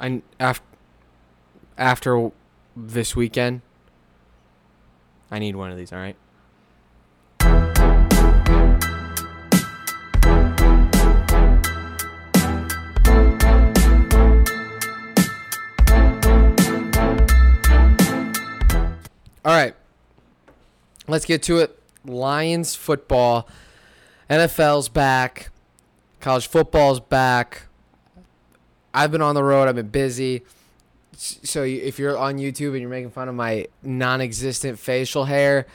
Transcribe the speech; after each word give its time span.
I 0.00 0.22
after 0.40 0.64
after 1.76 2.30
this 2.74 3.14
weekend, 3.14 3.60
I 5.30 5.38
need 5.38 5.56
one 5.56 5.70
of 5.70 5.76
these. 5.76 5.92
All 5.92 5.98
right. 5.98 6.16
All 19.42 19.56
right. 19.56 19.74
Let's 21.08 21.24
get 21.24 21.42
to 21.44 21.58
it. 21.58 21.78
Lions 22.06 22.74
football. 22.74 23.48
NFL's 24.30 24.88
back. 24.88 25.50
College 26.20 26.46
football's 26.46 27.00
back. 27.00 27.66
I've 28.92 29.10
been 29.10 29.22
on 29.22 29.34
the 29.34 29.44
road. 29.44 29.68
I've 29.68 29.76
been 29.76 29.88
busy. 29.88 30.42
So 31.16 31.62
if 31.64 31.98
you're 31.98 32.16
on 32.16 32.36
YouTube 32.36 32.70
and 32.70 32.80
you're 32.80 32.90
making 32.90 33.10
fun 33.10 33.28
of 33.28 33.34
my 33.34 33.66
non-existent 33.82 34.78
facial 34.78 35.24
hair, 35.24 35.66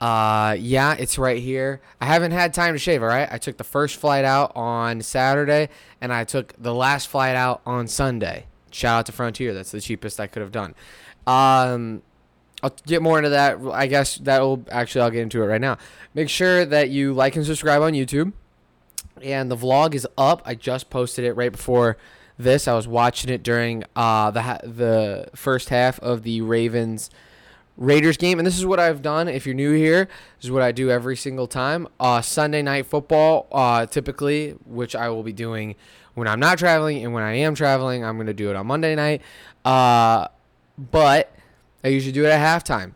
uh, 0.00 0.56
yeah, 0.58 0.94
it's 0.98 1.18
right 1.18 1.40
here. 1.40 1.80
I 2.00 2.06
haven't 2.06 2.32
had 2.32 2.52
time 2.52 2.74
to 2.74 2.78
shave. 2.78 3.02
All 3.02 3.08
right, 3.08 3.28
I 3.30 3.38
took 3.38 3.56
the 3.56 3.64
first 3.64 3.96
flight 3.96 4.24
out 4.24 4.52
on 4.56 5.00
Saturday, 5.00 5.68
and 6.00 6.12
I 6.12 6.24
took 6.24 6.54
the 6.58 6.74
last 6.74 7.08
flight 7.08 7.36
out 7.36 7.62
on 7.64 7.86
Sunday. 7.86 8.46
Shout 8.70 8.98
out 8.98 9.06
to 9.06 9.12
Frontier. 9.12 9.54
That's 9.54 9.70
the 9.70 9.80
cheapest 9.80 10.18
I 10.18 10.26
could 10.26 10.42
have 10.42 10.50
done. 10.50 10.74
Um, 11.26 12.02
I'll 12.62 12.74
get 12.86 13.02
more 13.02 13.18
into 13.18 13.30
that. 13.30 13.58
I 13.72 13.86
guess 13.86 14.16
that'll 14.16 14.64
actually 14.70 15.02
I'll 15.02 15.10
get 15.10 15.22
into 15.22 15.42
it 15.42 15.46
right 15.46 15.60
now. 15.60 15.78
Make 16.14 16.28
sure 16.28 16.64
that 16.64 16.90
you 16.90 17.12
like 17.12 17.36
and 17.36 17.44
subscribe 17.44 17.82
on 17.82 17.92
YouTube. 17.92 18.32
And 19.20 19.50
the 19.50 19.56
vlog 19.56 19.94
is 19.94 20.06
up. 20.18 20.42
I 20.44 20.54
just 20.54 20.90
posted 20.90 21.24
it 21.24 21.34
right 21.34 21.52
before 21.52 21.96
this. 22.38 22.66
I 22.68 22.74
was 22.74 22.88
watching 22.88 23.30
it 23.30 23.42
during 23.42 23.84
uh, 23.96 24.30
the 24.30 24.60
the 24.64 25.28
first 25.34 25.68
half 25.68 25.98
of 26.00 26.22
the 26.22 26.40
Ravens 26.40 27.10
Raiders 27.76 28.16
game, 28.16 28.38
and 28.38 28.46
this 28.46 28.58
is 28.58 28.66
what 28.66 28.78
I've 28.78 29.02
done. 29.02 29.28
If 29.28 29.46
you're 29.46 29.54
new 29.54 29.72
here, 29.72 30.06
this 30.36 30.44
is 30.44 30.50
what 30.50 30.62
I 30.62 30.72
do 30.72 30.90
every 30.90 31.16
single 31.16 31.46
time. 31.46 31.88
Uh, 31.98 32.20
Sunday 32.20 32.62
night 32.62 32.86
football, 32.86 33.46
uh, 33.52 33.86
typically, 33.86 34.50
which 34.66 34.94
I 34.94 35.08
will 35.08 35.22
be 35.22 35.32
doing 35.32 35.74
when 36.14 36.28
I'm 36.28 36.40
not 36.40 36.58
traveling, 36.58 37.04
and 37.04 37.12
when 37.12 37.22
I 37.22 37.34
am 37.34 37.54
traveling, 37.54 38.04
I'm 38.04 38.16
gonna 38.18 38.34
do 38.34 38.50
it 38.50 38.56
on 38.56 38.66
Monday 38.66 38.94
night. 38.94 39.22
Uh, 39.64 40.28
but 40.78 41.34
I 41.84 41.88
usually 41.88 42.12
do 42.12 42.24
it 42.24 42.28
at 42.28 42.40
halftime 42.64 42.92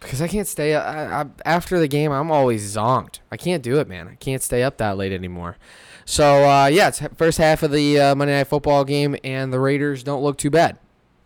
because 0.00 0.22
I 0.22 0.28
can't 0.28 0.46
stay 0.46 0.74
I, 0.74 1.22
I, 1.22 1.26
after 1.44 1.78
the 1.78 1.88
game. 1.88 2.12
I'm 2.12 2.30
always 2.30 2.74
zonked. 2.76 3.20
I 3.30 3.36
can't 3.36 3.62
do 3.62 3.78
it, 3.78 3.88
man. 3.88 4.08
I 4.08 4.14
can't 4.14 4.42
stay 4.42 4.62
up 4.62 4.78
that 4.78 4.96
late 4.96 5.12
anymore. 5.12 5.56
So 6.04 6.48
uh, 6.48 6.66
yeah, 6.66 6.88
it's 6.88 7.02
first 7.16 7.38
half 7.38 7.62
of 7.62 7.70
the 7.70 8.00
uh, 8.00 8.14
Monday 8.14 8.34
Night 8.34 8.44
Football 8.44 8.84
game, 8.84 9.16
and 9.22 9.52
the 9.52 9.60
Raiders 9.60 10.02
don't 10.02 10.22
look 10.22 10.38
too 10.38 10.50
bad, 10.50 10.78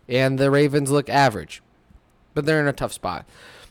and 0.09 0.37
the 0.37 0.51
Ravens 0.51 0.91
look 0.91 1.07
average, 1.09 1.61
but 2.33 2.45
they're 2.45 2.59
in 2.59 2.67
a 2.67 2.73
tough 2.73 2.91
spot. 2.91 3.25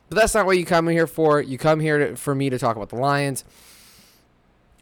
But 0.09 0.17
that's 0.17 0.35
not 0.35 0.47
what 0.47 0.59
you 0.59 0.65
come 0.65 0.89
here 0.89 1.07
for. 1.07 1.41
You 1.41 1.59
come 1.59 1.81
here 1.81 1.99
to, 1.99 2.17
for 2.17 2.35
me 2.35 2.51
to 2.51 2.59
talk 2.59 2.77
about 2.77 2.89
the 2.89 2.97
Lions. 2.97 3.45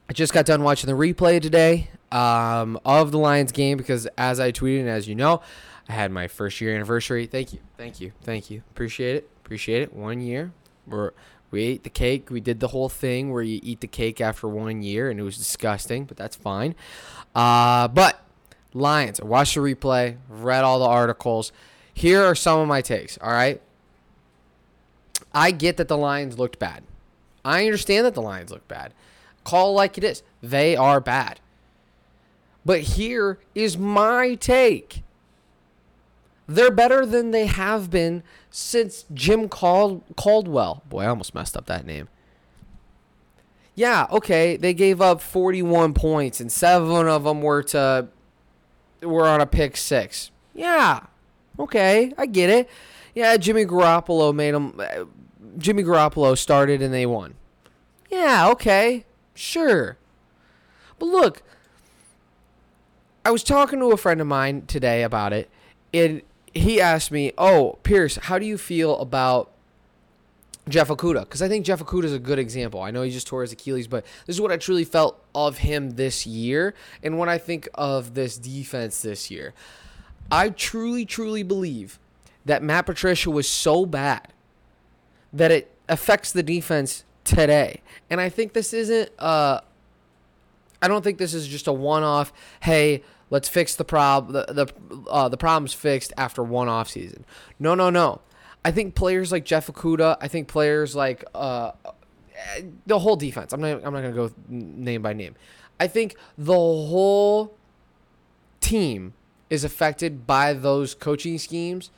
I 0.08 0.12
just 0.12 0.32
got 0.32 0.44
done 0.44 0.62
watching 0.62 0.88
the 0.88 0.96
replay 0.96 1.40
today 1.40 1.88
um, 2.10 2.78
of 2.84 3.12
the 3.12 3.18
Lions 3.18 3.52
game 3.52 3.78
because, 3.78 4.06
as 4.18 4.40
I 4.40 4.52
tweeted, 4.52 4.80
and 4.80 4.88
as 4.88 5.08
you 5.08 5.14
know, 5.14 5.40
I 5.88 5.92
had 5.92 6.12
my 6.12 6.28
first 6.28 6.60
year 6.60 6.74
anniversary. 6.74 7.26
Thank 7.26 7.52
you, 7.52 7.60
thank 7.76 8.00
you, 8.00 8.12
thank 8.22 8.50
you. 8.50 8.62
Appreciate 8.70 9.16
it, 9.16 9.29
appreciate 9.50 9.82
it. 9.82 9.92
One 9.92 10.20
year, 10.20 10.52
we're 10.86 11.10
we 11.50 11.64
ate 11.64 11.82
the 11.82 11.90
cake. 11.90 12.30
We 12.30 12.40
did 12.40 12.60
the 12.60 12.68
whole 12.68 12.88
thing 12.88 13.32
where 13.32 13.42
you 13.42 13.58
eat 13.64 13.80
the 13.80 13.88
cake 13.88 14.20
after 14.20 14.46
one 14.46 14.84
year, 14.84 15.10
and 15.10 15.18
it 15.18 15.24
was 15.24 15.36
disgusting, 15.36 16.04
but 16.04 16.16
that's 16.16 16.36
fine. 16.36 16.76
Uh, 17.34 17.88
but 17.88 18.22
Lions, 18.72 19.18
I 19.18 19.24
watched 19.24 19.56
the 19.56 19.60
replay, 19.60 20.18
read 20.28 20.62
all 20.62 20.78
the 20.78 20.84
articles. 20.84 21.50
Here 21.92 22.22
are 22.22 22.36
some 22.36 22.60
of 22.60 22.68
my 22.68 22.80
takes. 22.80 23.18
All 23.18 23.32
right, 23.32 23.60
I 25.34 25.50
get 25.50 25.78
that 25.78 25.88
the 25.88 25.98
Lions 25.98 26.38
looked 26.38 26.60
bad. 26.60 26.84
I 27.44 27.64
understand 27.64 28.06
that 28.06 28.14
the 28.14 28.22
Lions 28.22 28.52
look 28.52 28.68
bad. 28.68 28.94
Call 29.42 29.74
like 29.74 29.98
it 29.98 30.04
is. 30.04 30.22
They 30.40 30.76
are 30.76 31.00
bad. 31.00 31.40
But 32.64 32.82
here 32.82 33.40
is 33.56 33.76
my 33.76 34.36
take. 34.36 35.02
They're 36.46 36.70
better 36.70 37.04
than 37.04 37.32
they 37.32 37.46
have 37.46 37.90
been 37.90 38.22
since 38.50 39.04
Jim 39.14 39.48
Cal- 39.48 40.02
Caldwell. 40.16 40.82
Boy, 40.88 41.02
I 41.02 41.06
almost 41.06 41.34
messed 41.34 41.56
up 41.56 41.66
that 41.66 41.86
name. 41.86 42.08
Yeah, 43.74 44.06
okay, 44.10 44.56
they 44.56 44.74
gave 44.74 45.00
up 45.00 45.20
41 45.20 45.94
points 45.94 46.40
and 46.40 46.50
7 46.52 47.08
of 47.08 47.24
them 47.24 47.40
were 47.40 47.62
to 47.64 48.08
were 49.02 49.26
on 49.26 49.40
a 49.40 49.46
pick 49.46 49.76
6. 49.76 50.30
Yeah. 50.54 51.00
Okay, 51.58 52.12
I 52.18 52.26
get 52.26 52.50
it. 52.50 52.68
Yeah, 53.14 53.36
Jimmy 53.36 53.64
Garoppolo 53.64 54.34
made 54.34 54.54
them 54.54 54.78
uh, 54.78 55.04
Jimmy 55.58 55.82
Garoppolo 55.82 56.36
started 56.36 56.82
and 56.82 56.92
they 56.92 57.06
won. 57.06 57.34
Yeah, 58.10 58.48
okay. 58.50 59.04
Sure. 59.34 59.96
But 60.98 61.06
look, 61.06 61.42
I 63.24 63.30
was 63.30 63.42
talking 63.42 63.78
to 63.80 63.92
a 63.92 63.96
friend 63.96 64.20
of 64.20 64.26
mine 64.26 64.62
today 64.66 65.02
about 65.02 65.32
it, 65.32 65.48
and 65.94 66.22
he 66.54 66.80
asked 66.80 67.10
me, 67.10 67.32
"Oh, 67.38 67.78
Pierce, 67.82 68.16
how 68.16 68.38
do 68.38 68.46
you 68.46 68.58
feel 68.58 68.98
about 68.98 69.50
Jeff 70.68 70.88
Okudah?" 70.88 71.20
Because 71.20 71.42
I 71.42 71.48
think 71.48 71.64
Jeff 71.64 71.80
Okudah 71.80 72.04
is 72.04 72.12
a 72.12 72.18
good 72.18 72.38
example. 72.38 72.80
I 72.80 72.90
know 72.90 73.02
he 73.02 73.10
just 73.10 73.26
tore 73.26 73.42
his 73.42 73.52
Achilles, 73.52 73.86
but 73.86 74.04
this 74.26 74.36
is 74.36 74.40
what 74.40 74.50
I 74.50 74.56
truly 74.56 74.84
felt 74.84 75.22
of 75.34 75.58
him 75.58 75.92
this 75.92 76.26
year, 76.26 76.74
and 77.02 77.18
when 77.18 77.28
I 77.28 77.38
think 77.38 77.68
of 77.74 78.14
this 78.14 78.36
defense 78.36 79.02
this 79.02 79.30
year, 79.30 79.54
I 80.30 80.50
truly, 80.50 81.04
truly 81.04 81.42
believe 81.42 81.98
that 82.44 82.62
Matt 82.62 82.86
Patricia 82.86 83.30
was 83.30 83.48
so 83.48 83.86
bad 83.86 84.28
that 85.32 85.50
it 85.50 85.70
affects 85.88 86.32
the 86.32 86.42
defense 86.42 87.04
today, 87.24 87.80
and 88.08 88.20
I 88.20 88.28
think 88.28 88.52
this 88.52 88.72
isn't. 88.72 89.10
Uh, 89.18 89.60
I 90.82 90.88
don't 90.88 91.04
think 91.04 91.18
this 91.18 91.34
is 91.34 91.46
just 91.46 91.66
a 91.66 91.72
one-off. 91.72 92.32
Hey 92.60 93.02
Let's 93.30 93.48
fix 93.48 93.76
the 93.76 93.84
problem. 93.84 94.32
the 94.32 94.52
the 94.52 95.08
uh, 95.08 95.28
the 95.28 95.36
problems 95.36 95.72
fixed 95.72 96.12
after 96.16 96.42
one 96.42 96.68
off 96.68 96.90
season. 96.90 97.24
No, 97.58 97.74
no, 97.74 97.88
no. 97.88 98.20
I 98.64 98.72
think 98.72 98.94
players 98.94 99.32
like 99.32 99.44
Jeff 99.44 99.68
Okudah. 99.68 100.16
I 100.20 100.28
think 100.28 100.48
players 100.48 100.94
like 100.96 101.24
uh, 101.34 101.72
the 102.86 102.98
whole 102.98 103.16
defense. 103.16 103.52
I'm 103.52 103.60
not. 103.60 103.82
I'm 103.84 103.92
not 103.92 104.02
gonna 104.02 104.12
go 104.12 104.32
name 104.48 105.02
by 105.02 105.12
name. 105.12 105.36
I 105.78 105.86
think 105.86 106.16
the 106.36 106.52
whole 106.52 107.54
team 108.60 109.14
is 109.48 109.64
affected 109.64 110.26
by 110.26 110.52
those 110.52 110.94
coaching 110.94 111.38
schemes. 111.38 111.90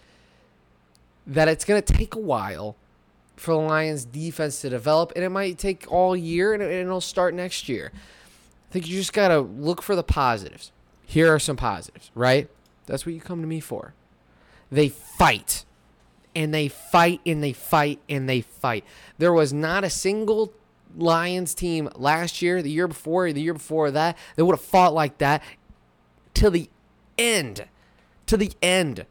That 1.26 1.49
it's 1.49 1.64
gonna 1.64 1.82
take 1.82 2.14
a 2.14 2.20
while 2.20 2.76
for 3.37 3.54
the 3.54 3.60
Lions 3.60 4.04
defense 4.04 4.60
to 4.60 4.69
develop, 4.69 5.12
and 5.16 5.25
it 5.25 5.31
might 5.31 5.56
take 5.56 5.91
all 5.91 6.14
year, 6.14 6.53
and 6.53 6.62
it'll 6.62 7.00
start 7.00 7.32
next 7.32 7.70
year. 7.70 7.91
I 7.94 8.72
think 8.72 8.87
you 8.87 8.99
just 8.99 9.14
gotta 9.14 9.41
look 9.41 9.81
for 9.81 9.97
the 9.97 10.03
positives 10.03 10.72
here 11.06 11.32
are 11.32 11.38
some 11.38 11.56
positives, 11.56 12.10
right? 12.14 12.48
That's 12.86 13.06
what 13.06 13.14
you 13.14 13.20
come 13.20 13.40
to 13.40 13.46
me 13.46 13.60
for. 13.60 13.94
They 14.70 14.88
fight. 14.88 15.64
And 16.34 16.54
they 16.54 16.68
fight 16.68 17.20
and 17.26 17.42
they 17.42 17.52
fight 17.52 18.00
and 18.08 18.28
they 18.28 18.40
fight. 18.40 18.84
There 19.18 19.32
was 19.32 19.52
not 19.52 19.84
a 19.84 19.90
single 19.90 20.52
Lions 20.96 21.54
team 21.54 21.90
last 21.94 22.42
year, 22.42 22.62
the 22.62 22.70
year 22.70 22.88
before, 22.88 23.32
the 23.32 23.42
year 23.42 23.52
before 23.54 23.90
that, 23.90 24.16
that 24.36 24.44
would 24.44 24.54
have 24.54 24.64
fought 24.64 24.94
like 24.94 25.18
that 25.18 25.42
till 26.34 26.50
the 26.50 26.68
end. 27.19 27.66
To 28.26 28.36
the 28.36 28.52
end. 28.62 29.04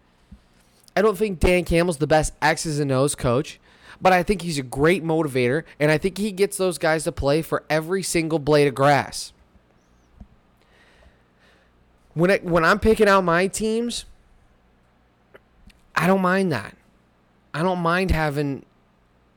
I 0.96 1.02
don't 1.02 1.18
think 1.18 1.40
Dan 1.40 1.64
Campbell's 1.64 1.98
the 1.98 2.08
best 2.08 2.34
X's 2.42 2.80
and 2.80 2.92
O's 2.92 3.16
coach, 3.16 3.60
but 4.02 4.12
I 4.12 4.24
think 4.24 4.42
he's 4.42 4.58
a 4.58 4.64
great 4.64 5.04
motivator, 5.04 5.64
and 5.80 5.92
I 5.92 5.98
think 5.98 6.18
he 6.18 6.32
gets 6.32 6.58
those 6.58 6.78
guys 6.78 7.04
to 7.06 7.12
play 7.12 7.42
for 7.42 7.64
every 7.70 8.04
single 8.04 8.40
blade 8.40 8.68
of 8.68 8.76
grass 8.76 9.32
when 12.14 12.32
when 12.44 12.66
I'm 12.66 12.80
picking 12.80 13.08
out 13.08 13.24
my 13.24 13.48
teams, 13.48 14.06
I 15.96 16.08
don't 16.08 16.22
mind 16.22 16.52
that. 16.52 16.76
I 17.54 17.64
don't 17.64 17.80
mind 17.80 18.12
having 18.12 18.66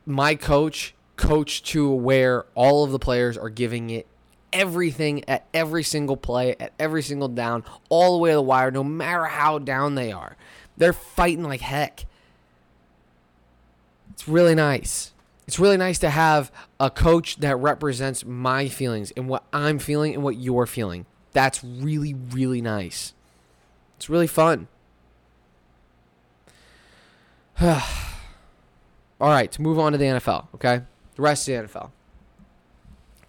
my 0.07 0.35
coach 0.35 0.95
coach 1.17 1.63
to 1.63 1.91
where 1.91 2.45
all 2.55 2.85
of 2.85 2.91
the 2.91 2.99
players 2.99 3.39
are 3.39 3.51
giving 3.51 3.91
it 3.91 4.07
everything 4.53 5.29
at 5.29 5.45
every 5.53 5.83
single 5.83 6.17
play, 6.17 6.55
at 6.59 6.73
every 6.79 7.03
single 7.03 7.29
down, 7.29 7.65
all 7.89 8.13
the 8.13 8.19
way 8.19 8.31
to 8.31 8.37
the 8.37 8.43
wire, 8.43 8.71
no 8.71 8.85
matter 8.85 9.25
how 9.25 9.59
down 9.59 9.97
they 9.97 10.13
are. 10.13 10.37
They're 10.77 10.93
fighting 10.93 11.45
like 11.45 11.61
heck. 11.61 12.07
It's 14.13 14.29
really 14.29 14.55
nice. 14.55 15.13
It's 15.47 15.59
really 15.59 15.77
nice 15.77 15.99
to 15.99 16.11
have 16.11 16.51
a 16.81 16.89
coach 16.89 17.37
that 17.39 17.57
represents 17.57 18.25
my 18.25 18.69
feelings 18.69 19.11
and 19.11 19.29
what 19.29 19.45
I'm 19.53 19.79
feeling 19.79 20.15
and 20.15 20.23
what 20.23 20.37
you're 20.37 20.67
feeling. 20.67 21.05
That's 21.35 21.63
really, 21.63 22.15
really 22.15 22.63
nice. 22.63 23.13
It's 23.99 24.09
really 24.09 24.27
fun. 24.27 24.69
all 27.61 27.81
right, 29.21 29.53
to 29.53 29.61
move 29.63 29.79
on 29.79 29.93
to 29.93 29.99
the 29.99 30.07
NFL, 30.07 30.47
okay? 30.55 30.83
The 31.17 31.23
rest 31.23 31.47
of 31.49 31.55
the 31.55 31.69
NFL. 31.69 31.91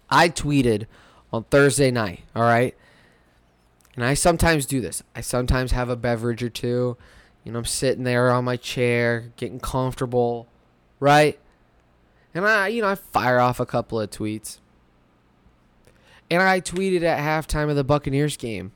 I 0.08 0.28
tweeted 0.28 0.86
on 1.32 1.44
Thursday 1.44 1.90
night, 1.90 2.22
all 2.34 2.42
right? 2.42 2.74
And 3.96 4.04
I 4.04 4.14
sometimes 4.14 4.66
do 4.66 4.80
this. 4.80 5.02
I 5.14 5.20
sometimes 5.20 5.72
have 5.72 5.88
a 5.88 5.96
beverage 5.96 6.42
or 6.42 6.50
two. 6.50 6.96
You 7.44 7.52
know, 7.52 7.58
I'm 7.58 7.64
sitting 7.64 8.04
there 8.04 8.30
on 8.30 8.44
my 8.44 8.56
chair, 8.56 9.32
getting 9.36 9.58
comfortable, 9.58 10.48
right? 11.00 11.38
And 12.34 12.46
I, 12.46 12.68
you 12.68 12.82
know, 12.82 12.88
I 12.88 12.94
fire 12.94 13.40
off 13.40 13.58
a 13.58 13.66
couple 13.66 14.00
of 14.00 14.10
tweets. 14.10 14.58
And 16.30 16.42
I 16.42 16.60
tweeted 16.60 17.02
at 17.02 17.18
halftime 17.18 17.70
of 17.70 17.76
the 17.76 17.84
Buccaneers 17.84 18.36
game. 18.36 18.72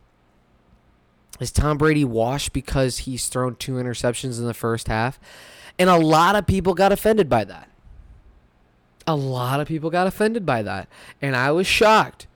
Is 1.40 1.50
Tom 1.50 1.78
Brady 1.78 2.04
washed 2.04 2.52
because 2.52 2.98
he's 2.98 3.28
thrown 3.28 3.56
two 3.56 3.72
interceptions 3.72 4.38
in 4.38 4.46
the 4.46 4.54
first 4.54 4.88
half? 4.88 5.18
And 5.78 5.88
a 5.88 5.96
lot 5.96 6.36
of 6.36 6.46
people 6.46 6.74
got 6.74 6.92
offended 6.92 7.28
by 7.28 7.44
that. 7.44 7.68
A 9.06 9.16
lot 9.16 9.60
of 9.60 9.66
people 9.66 9.88
got 9.88 10.06
offended 10.06 10.44
by 10.44 10.62
that. 10.62 10.88
And 11.22 11.34
I 11.34 11.50
was 11.50 11.66
shocked 11.66 12.26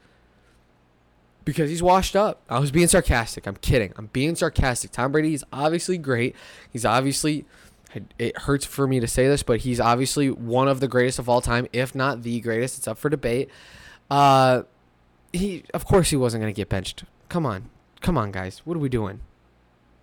because 1.45 1.69
he's 1.69 1.83
washed 1.83 2.17
up. 2.17 2.41
I 2.49 2.59
was 2.59 2.71
being 2.71 2.89
sarcastic. 2.89 3.47
I'm 3.47 3.57
kidding. 3.57 3.93
I'm 3.97 4.07
being 4.07 4.35
sarcastic. 4.35 4.91
Tom 4.91 5.13
Brady 5.13 5.35
is 5.35 5.45
obviously 5.53 5.99
great. 5.99 6.35
He's 6.73 6.87
obviously 6.87 7.45
it 8.19 8.37
hurts 8.39 8.65
for 8.65 8.87
me 8.87 9.01
to 9.01 9.07
say 9.07 9.29
this, 9.29 9.43
but 9.43 9.61
he's 9.61 9.79
obviously 9.79 10.31
one 10.31 10.67
of 10.67 10.81
the 10.81 10.89
greatest 10.89 11.19
of 11.19 11.29
all 11.29 11.41
time, 11.41 11.69
if 11.73 11.95
not 11.95 12.23
the 12.23 12.41
greatest. 12.41 12.79
It's 12.79 12.89
up 12.89 12.99
for 12.99 13.09
debate. 13.09 13.51
Uh, 14.11 14.63
he, 15.35 15.65
of 15.75 15.85
course, 15.85 16.11
he 16.11 16.17
wasn't 16.17 16.43
going 16.43 16.53
to 16.53 16.57
get 16.57 16.69
benched. 16.69 17.05
Come 17.29 17.45
on, 17.45 17.71
come 18.01 18.17
on, 18.17 18.31
guys. 18.31 18.63
What 18.65 18.77
are 18.77 18.81
we 18.81 18.89
doing? 18.89 19.21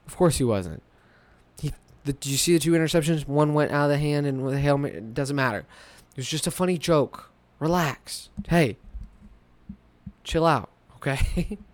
Of 0.05 0.15
course, 0.15 0.37
he 0.37 0.43
wasn't. 0.43 0.83
He, 1.59 1.73
the, 2.03 2.13
did 2.13 2.29
you 2.29 2.37
see 2.37 2.53
the 2.53 2.59
two 2.59 2.71
interceptions? 2.73 3.27
One 3.27 3.53
went 3.53 3.71
out 3.71 3.85
of 3.85 3.91
the 3.91 3.97
hand, 3.97 4.25
and 4.25 4.43
with 4.43 4.53
the 4.53 4.59
helmet, 4.59 4.95
it 4.95 5.13
doesn't 5.13 5.35
matter. 5.35 5.59
It 6.11 6.17
was 6.17 6.27
just 6.27 6.47
a 6.47 6.51
funny 6.51 6.77
joke. 6.77 7.29
Relax. 7.59 8.29
Hey, 8.49 8.77
chill 10.23 10.45
out. 10.45 10.69
Okay. 10.97 11.57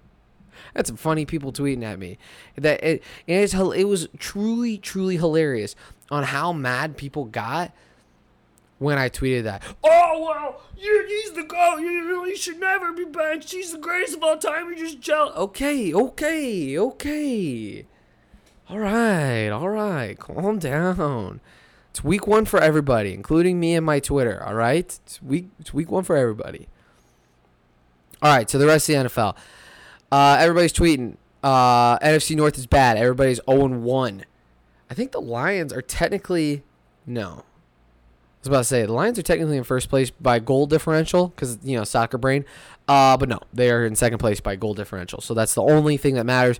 That's 0.73 0.89
some 0.89 0.97
funny 0.97 1.25
people 1.25 1.51
tweeting 1.51 1.83
at 1.83 1.97
me. 1.97 2.17
That 2.55 2.83
it, 2.83 3.03
it's 3.25 3.53
it 3.53 3.85
was 3.85 4.07
truly 4.19 4.77
truly 4.77 5.17
hilarious 5.17 5.75
on 6.11 6.23
how 6.23 6.53
mad 6.53 6.97
people 6.97 7.25
got 7.25 7.71
when 8.79 8.97
I 8.97 9.09
tweeted 9.09 9.43
that. 9.43 9.63
Oh 9.83 10.23
well, 10.23 10.61
he's 10.75 11.31
the 11.31 11.43
goat. 11.43 11.79
You, 11.79 12.23
he 12.25 12.35
should 12.35 12.59
never 12.59 12.91
be 12.91 13.05
benched. 13.05 13.51
He's 13.51 13.71
the 13.71 13.77
greatest 13.77 14.17
of 14.17 14.23
all 14.23 14.37
time. 14.37 14.67
You're 14.67 14.77
just 14.77 14.99
jealous. 14.99 15.35
Okay, 15.35 15.93
okay, 15.93 16.77
okay. 16.77 17.85
All 18.69 18.79
right, 18.79 19.49
all 19.49 19.69
right. 19.69 20.17
Calm 20.19 20.59
down. 20.59 21.41
It's 21.89 22.03
week 22.03 22.27
one 22.27 22.45
for 22.45 22.59
everybody, 22.59 23.13
including 23.13 23.59
me 23.59 23.75
and 23.75 23.85
my 23.85 23.99
Twitter. 23.99 24.43
All 24.43 24.53
right, 24.53 24.85
it's 24.85 25.21
week. 25.21 25.47
It's 25.59 25.73
week 25.73 25.89
one 25.89 26.03
for 26.03 26.15
everybody. 26.15 26.67
All 28.21 28.35
right, 28.35 28.49
so 28.49 28.57
the 28.57 28.67
rest 28.67 28.89
of 28.89 28.95
the 28.95 29.09
NFL. 29.09 29.35
Uh, 30.11 30.37
everybody's 30.39 30.73
tweeting. 30.73 31.17
Uh, 31.43 31.97
NFC 31.99 32.35
North 32.35 32.57
is 32.57 32.65
bad. 32.65 32.97
Everybody's 32.97 33.39
0 33.49 33.67
1. 33.67 34.25
I 34.89 34.93
think 34.93 35.11
the 35.11 35.21
Lions 35.21 35.71
are 35.71 35.81
technically. 35.81 36.63
No. 37.05 37.43
I 38.37 38.41
was 38.41 38.47
about 38.47 38.57
to 38.59 38.63
say, 38.65 38.85
the 38.85 38.93
Lions 38.93 39.17
are 39.17 39.23
technically 39.23 39.57
in 39.57 39.63
first 39.63 39.89
place 39.89 40.09
by 40.09 40.39
goal 40.39 40.67
differential 40.67 41.29
because, 41.29 41.57
you 41.63 41.75
know, 41.75 41.83
soccer 41.83 42.17
brain. 42.17 42.45
Uh, 42.87 43.17
but 43.17 43.27
no, 43.27 43.39
they 43.53 43.71
are 43.71 43.85
in 43.85 43.95
second 43.95 44.19
place 44.19 44.39
by 44.39 44.55
goal 44.55 44.73
differential. 44.73 45.21
So 45.21 45.33
that's 45.33 45.53
the 45.53 45.63
only 45.63 45.97
thing 45.97 46.15
that 46.15 46.25
matters. 46.25 46.59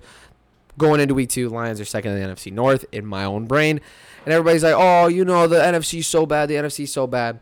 Going 0.76 1.00
into 1.00 1.14
week 1.14 1.30
two, 1.30 1.48
Lions 1.48 1.80
are 1.80 1.84
second 1.84 2.12
in 2.12 2.22
the 2.22 2.34
NFC 2.34 2.52
North 2.52 2.84
in 2.92 3.06
my 3.06 3.24
own 3.24 3.46
brain. 3.46 3.80
And 4.24 4.34
everybody's 4.34 4.62
like, 4.62 4.74
oh, 4.76 5.06
you 5.06 5.24
know, 5.24 5.46
the 5.46 5.56
NFC 5.56 6.04
so 6.04 6.26
bad. 6.26 6.48
The 6.48 6.56
NFC 6.56 6.86
so 6.86 7.06
bad 7.06 7.40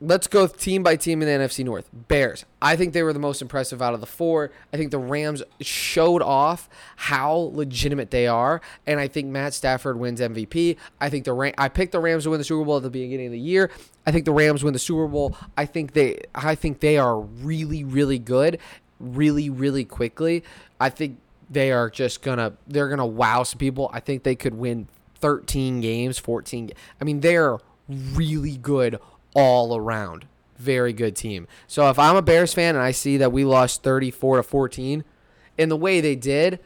let's 0.00 0.26
go 0.26 0.46
team 0.46 0.82
by 0.82 0.96
team 0.96 1.22
in 1.22 1.28
the 1.28 1.44
NFC 1.44 1.64
North. 1.64 1.88
Bears. 1.92 2.44
I 2.60 2.76
think 2.76 2.92
they 2.92 3.02
were 3.02 3.12
the 3.12 3.18
most 3.18 3.40
impressive 3.40 3.80
out 3.80 3.94
of 3.94 4.00
the 4.00 4.06
four. 4.06 4.50
I 4.72 4.76
think 4.76 4.90
the 4.90 4.98
Rams 4.98 5.42
showed 5.60 6.22
off 6.22 6.68
how 6.96 7.50
legitimate 7.54 8.10
they 8.10 8.26
are, 8.26 8.60
and 8.86 9.00
I 9.00 9.08
think 9.08 9.28
Matt 9.28 9.54
Stafford 9.54 9.98
wins 9.98 10.20
MVP. 10.20 10.76
I 11.00 11.08
think 11.08 11.24
the 11.24 11.32
Ram- 11.32 11.54
I 11.58 11.68
picked 11.68 11.92
the 11.92 12.00
Rams 12.00 12.24
to 12.24 12.30
win 12.30 12.38
the 12.38 12.44
Super 12.44 12.64
Bowl 12.64 12.76
at 12.76 12.82
the 12.82 12.90
beginning 12.90 13.26
of 13.26 13.32
the 13.32 13.38
year. 13.38 13.70
I 14.06 14.12
think 14.12 14.24
the 14.24 14.32
Rams 14.32 14.62
win 14.62 14.72
the 14.72 14.78
Super 14.78 15.08
Bowl. 15.08 15.36
I 15.56 15.66
think 15.66 15.92
they 15.92 16.20
I 16.34 16.54
think 16.54 16.80
they 16.80 16.98
are 16.98 17.20
really 17.20 17.84
really 17.84 18.18
good, 18.18 18.58
really 19.00 19.50
really 19.50 19.84
quickly. 19.84 20.44
I 20.80 20.90
think 20.90 21.18
they 21.50 21.72
are 21.72 21.88
just 21.90 22.22
gonna 22.22 22.54
they're 22.66 22.88
gonna 22.88 23.06
wow 23.06 23.42
some 23.42 23.58
people. 23.58 23.90
I 23.92 24.00
think 24.00 24.22
they 24.24 24.34
could 24.34 24.54
win 24.54 24.88
13 25.20 25.80
games, 25.80 26.18
14. 26.18 26.70
I 27.00 27.04
mean, 27.04 27.20
they're 27.20 27.58
really 27.88 28.56
good 28.56 28.98
all 29.36 29.76
around. 29.76 30.26
Very 30.56 30.94
good 30.94 31.14
team. 31.14 31.46
So 31.66 31.88
if 31.90 31.98
I'm 31.98 32.16
a 32.16 32.22
Bears 32.22 32.54
fan 32.54 32.74
and 32.74 32.82
I 32.82 32.90
see 32.90 33.18
that 33.18 33.30
we 33.30 33.44
lost 33.44 33.82
34 33.82 34.38
to 34.38 34.42
14 34.42 35.04
in 35.58 35.68
the 35.68 35.76
way 35.76 36.00
they 36.00 36.16
did, 36.16 36.58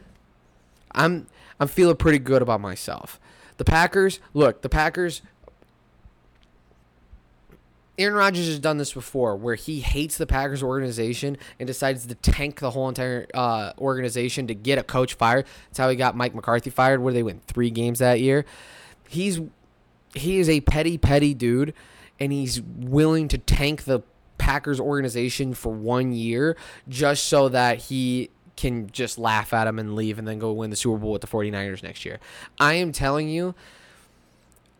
I'm 0.93 1.27
I'm 1.59 1.67
feeling 1.67 1.97
pretty 1.97 2.19
good 2.19 2.41
about 2.41 2.61
myself. 2.61 3.19
The 3.57 3.65
Packers, 3.65 4.19
look, 4.33 4.61
the 4.61 4.69
Packers 4.69 5.21
Aaron 7.97 8.15
Rodgers 8.15 8.47
has 8.47 8.57
done 8.57 8.77
this 8.77 8.93
before 8.93 9.35
where 9.35 9.55
he 9.55 9.81
hates 9.81 10.17
the 10.17 10.25
Packers 10.25 10.63
organization 10.63 11.37
and 11.59 11.67
decides 11.67 12.07
to 12.07 12.15
tank 12.15 12.59
the 12.59 12.71
whole 12.71 12.87
entire 12.87 13.27
uh, 13.33 13.73
organization 13.77 14.47
to 14.47 14.55
get 14.55 14.79
a 14.79 14.83
coach 14.83 15.13
fired. 15.13 15.45
That's 15.67 15.77
how 15.77 15.89
he 15.89 15.97
got 15.97 16.15
Mike 16.15 16.33
McCarthy 16.33 16.69
fired. 16.69 17.01
Where 17.01 17.13
they 17.13 17.21
win 17.21 17.41
three 17.47 17.69
games 17.69 17.99
that 17.99 18.21
year. 18.21 18.45
He's 19.09 19.41
he 20.15 20.39
is 20.39 20.49
a 20.49 20.61
petty, 20.61 20.97
petty 20.97 21.33
dude 21.33 21.73
and 22.21 22.31
he's 22.31 22.61
willing 22.61 23.27
to 23.27 23.37
tank 23.39 23.83
the 23.83 24.01
Packers 24.37 24.79
organization 24.79 25.55
for 25.55 25.73
one 25.73 26.13
year 26.13 26.55
just 26.87 27.25
so 27.25 27.49
that 27.49 27.79
he 27.79 28.29
can 28.55 28.91
just 28.91 29.17
laugh 29.17 29.53
at 29.53 29.67
him 29.67 29.79
and 29.79 29.95
leave 29.95 30.19
and 30.19 30.27
then 30.27 30.37
go 30.37 30.53
win 30.53 30.69
the 30.69 30.75
Super 30.75 30.99
Bowl 30.99 31.11
with 31.11 31.21
the 31.21 31.27
49ers 31.27 31.81
next 31.81 32.05
year. 32.05 32.19
I 32.59 32.75
am 32.75 32.91
telling 32.91 33.27
you, 33.27 33.55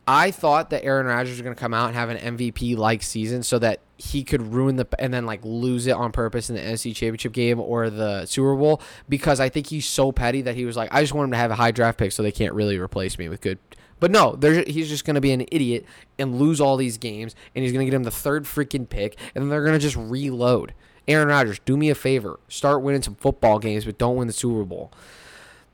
I 0.07 0.29
thought 0.29 0.69
that 0.69 0.83
Aaron 0.83 1.07
Rodgers 1.07 1.31
was 1.31 1.41
going 1.41 1.55
to 1.55 1.59
come 1.59 1.73
out 1.73 1.87
and 1.87 1.95
have 1.95 2.09
an 2.09 2.37
MVP 2.37 2.77
like 2.77 3.01
season 3.01 3.41
so 3.41 3.57
that 3.57 3.79
he 3.97 4.23
could 4.23 4.53
ruin 4.53 4.75
the 4.75 4.87
and 4.99 5.11
then 5.11 5.25
like 5.25 5.43
lose 5.43 5.87
it 5.87 5.91
on 5.91 6.11
purpose 6.11 6.49
in 6.49 6.55
the 6.55 6.61
NFC 6.61 6.95
Championship 6.95 7.33
game 7.33 7.59
or 7.59 7.89
the 7.89 8.25
Super 8.27 8.55
Bowl 8.55 8.81
because 9.09 9.39
I 9.39 9.49
think 9.49 9.67
he's 9.67 9.87
so 9.87 10.11
petty 10.11 10.43
that 10.43 10.55
he 10.55 10.65
was 10.65 10.77
like, 10.77 10.93
I 10.93 11.01
just 11.01 11.13
want 11.13 11.25
him 11.25 11.31
to 11.31 11.37
have 11.37 11.49
a 11.49 11.55
high 11.55 11.71
draft 11.71 11.97
pick 11.97 12.11
so 12.11 12.21
they 12.21 12.31
can't 12.31 12.53
really 12.53 12.77
replace 12.77 13.17
me 13.17 13.29
with 13.29 13.41
good 13.41 13.57
but 14.01 14.09
no, 14.09 14.35
he's 14.65 14.89
just 14.89 15.05
going 15.05 15.13
to 15.13 15.21
be 15.21 15.31
an 15.31 15.45
idiot 15.51 15.85
and 16.19 16.39
lose 16.39 16.59
all 16.59 16.75
these 16.75 16.97
games, 16.97 17.35
and 17.55 17.63
he's 17.63 17.71
going 17.71 17.85
to 17.85 17.89
get 17.89 17.95
him 17.95 18.03
the 18.03 18.11
third 18.11 18.45
freaking 18.45 18.89
pick, 18.89 19.15
and 19.35 19.43
then 19.43 19.49
they're 19.49 19.63
going 19.63 19.75
to 19.75 19.79
just 19.79 19.95
reload. 19.95 20.73
Aaron 21.07 21.27
Rodgers, 21.27 21.59
do 21.65 21.77
me 21.77 21.89
a 21.91 21.95
favor. 21.95 22.39
Start 22.49 22.81
winning 22.81 23.03
some 23.03 23.13
football 23.13 23.59
games, 23.59 23.85
but 23.85 23.99
don't 23.99 24.15
win 24.15 24.25
the 24.25 24.33
Super 24.33 24.65
Bowl. 24.65 24.91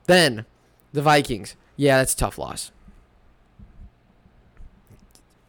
Then, 0.08 0.46
the 0.92 1.02
Vikings. 1.02 1.56
Yeah, 1.78 2.00
that's 2.00 2.14
a 2.14 2.18
tough 2.18 2.38
loss. 2.38 2.72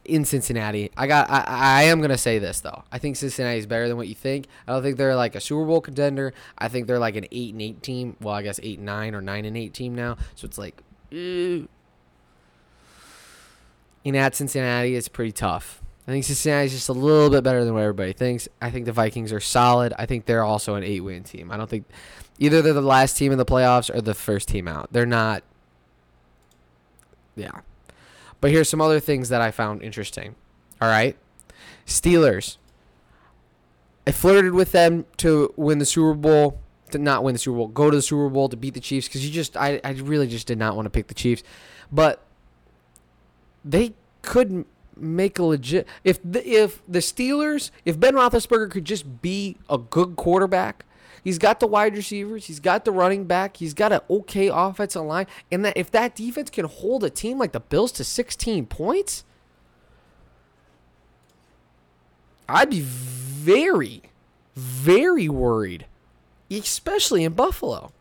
In 0.04 0.24
Cincinnati, 0.24 0.90
I 0.96 1.06
got. 1.06 1.28
I, 1.28 1.44
I 1.46 1.82
am 1.82 2.00
gonna 2.00 2.16
say 2.16 2.38
this 2.38 2.60
though. 2.60 2.82
I 2.90 2.98
think 2.98 3.16
Cincinnati 3.16 3.58
is 3.58 3.66
better 3.66 3.88
than 3.88 3.98
what 3.98 4.08
you 4.08 4.14
think. 4.14 4.46
I 4.66 4.72
don't 4.72 4.82
think 4.82 4.96
they're 4.96 5.14
like 5.14 5.34
a 5.34 5.40
Super 5.40 5.66
Bowl 5.66 5.82
contender. 5.82 6.32
I 6.56 6.68
think 6.68 6.86
they're 6.86 6.98
like 6.98 7.16
an 7.16 7.26
eight 7.30 7.52
and 7.52 7.60
eight 7.60 7.82
team. 7.82 8.16
Well, 8.22 8.34
I 8.34 8.40
guess 8.40 8.58
eight 8.62 8.78
and 8.78 8.86
nine 8.86 9.14
or 9.14 9.20
nine 9.20 9.44
and 9.44 9.54
eight 9.54 9.74
team 9.74 9.94
now. 9.94 10.16
So 10.34 10.46
it's 10.46 10.56
like, 10.56 10.82
eh, 11.12 11.66
in 14.04 14.14
at 14.16 14.34
Cincinnati, 14.34 14.96
it's 14.96 15.08
pretty 15.08 15.32
tough. 15.32 15.82
I 16.06 16.10
think 16.10 16.24
Cincinnati's 16.24 16.72
just 16.72 16.88
a 16.88 16.94
little 16.94 17.28
bit 17.28 17.44
better 17.44 17.64
than 17.64 17.74
what 17.74 17.82
everybody 17.82 18.14
thinks. 18.14 18.48
I 18.62 18.70
think 18.70 18.86
the 18.86 18.92
Vikings 18.92 19.30
are 19.30 19.40
solid. 19.40 19.92
I 19.98 20.06
think 20.06 20.24
they're 20.24 20.42
also 20.42 20.74
an 20.74 20.82
eight 20.82 21.00
win 21.00 21.22
team. 21.22 21.50
I 21.50 21.58
don't 21.58 21.68
think 21.68 21.84
either 22.38 22.62
they're 22.62 22.72
the 22.72 22.80
last 22.80 23.18
team 23.18 23.30
in 23.30 23.36
the 23.36 23.44
playoffs 23.44 23.94
or 23.94 24.00
the 24.00 24.14
first 24.14 24.48
team 24.48 24.66
out. 24.68 24.90
They're 24.90 25.04
not. 25.04 25.42
Yeah. 27.36 27.60
But 28.40 28.52
here's 28.52 28.70
some 28.70 28.80
other 28.80 29.00
things 29.00 29.28
that 29.28 29.42
I 29.42 29.50
found 29.50 29.82
interesting. 29.82 30.34
All 30.80 30.88
right. 30.88 31.14
Steelers. 31.86 32.56
I 34.06 34.12
flirted 34.12 34.54
with 34.54 34.72
them 34.72 35.04
to 35.18 35.52
win 35.56 35.78
the 35.78 35.84
Super 35.84 36.14
Bowl, 36.14 36.58
to 36.92 36.98
not 36.98 37.22
win 37.22 37.34
the 37.34 37.38
Super 37.38 37.58
Bowl, 37.58 37.68
go 37.68 37.90
to 37.90 37.96
the 37.96 38.02
Super 38.02 38.30
Bowl 38.30 38.48
to 38.48 38.56
beat 38.56 38.72
the 38.72 38.80
Chiefs 38.80 39.08
because 39.08 39.26
you 39.26 39.30
just, 39.30 39.58
I, 39.58 39.78
I 39.84 39.90
really 39.90 40.26
just 40.26 40.46
did 40.46 40.58
not 40.58 40.74
want 40.74 40.86
to 40.86 40.90
pick 40.90 41.08
the 41.08 41.14
Chiefs. 41.14 41.42
But 41.92 42.22
they 43.64 43.94
could 44.22 44.64
make 44.96 45.38
a 45.38 45.44
legit 45.44 45.86
if 46.04 46.18
the, 46.24 46.46
if 46.46 46.82
the 46.88 46.98
Steelers 46.98 47.70
if 47.84 47.98
Ben 47.98 48.14
Roethlisberger 48.14 48.70
could 48.70 48.84
just 48.84 49.22
be 49.22 49.56
a 49.68 49.78
good 49.78 50.16
quarterback. 50.16 50.84
He's 51.24 51.38
got 51.38 51.60
the 51.60 51.66
wide 51.66 51.96
receivers. 51.96 52.46
He's 52.46 52.60
got 52.60 52.84
the 52.84 52.92
running 52.92 53.24
back. 53.24 53.56
He's 53.58 53.74
got 53.74 53.92
an 53.92 54.00
okay 54.08 54.48
offensive 54.52 55.02
line. 55.02 55.26
And 55.50 55.64
that 55.64 55.76
if 55.76 55.90
that 55.90 56.14
defense 56.14 56.48
can 56.48 56.64
hold 56.64 57.04
a 57.04 57.10
team 57.10 57.38
like 57.38 57.52
the 57.52 57.60
Bills 57.60 57.92
to 57.92 58.04
16 58.04 58.66
points, 58.66 59.24
I'd 62.48 62.70
be 62.70 62.80
very, 62.80 64.02
very 64.54 65.28
worried, 65.28 65.86
especially 66.50 67.24
in 67.24 67.34
Buffalo. 67.34 67.92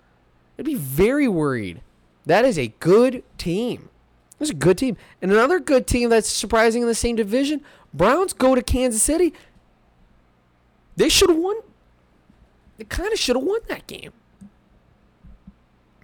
I'd 0.58 0.66
be 0.66 0.76
very 0.76 1.28
worried. 1.28 1.82
That 2.26 2.46
is 2.46 2.58
a 2.58 2.68
good 2.80 3.24
team. 3.38 3.90
It 4.38 4.42
was 4.42 4.50
a 4.52 4.56
good 4.56 4.78
team. 4.78 4.98
And 5.22 5.32
another 5.32 5.60
good 5.60 5.88
team 5.88 6.10
that's 6.10 6.30
surprising 6.30 6.84
in 6.84 6.88
the 6.88 6.96
same 6.96 7.16
division, 7.16 7.62
Browns 7.94 8.34
go 8.34 8.54
to 8.56 8.62
Kansas 8.62 9.02
City. 9.02 9.34
They 10.96 11.10
should 11.10 11.30
have 11.30 11.40
won. 11.40 11.58
They 12.78 12.84
kind 12.86 13.12
of 13.12 13.20
should 13.20 13.36
have 13.36 13.46
won 13.46 13.60
that 13.68 13.88
game. 13.88 14.12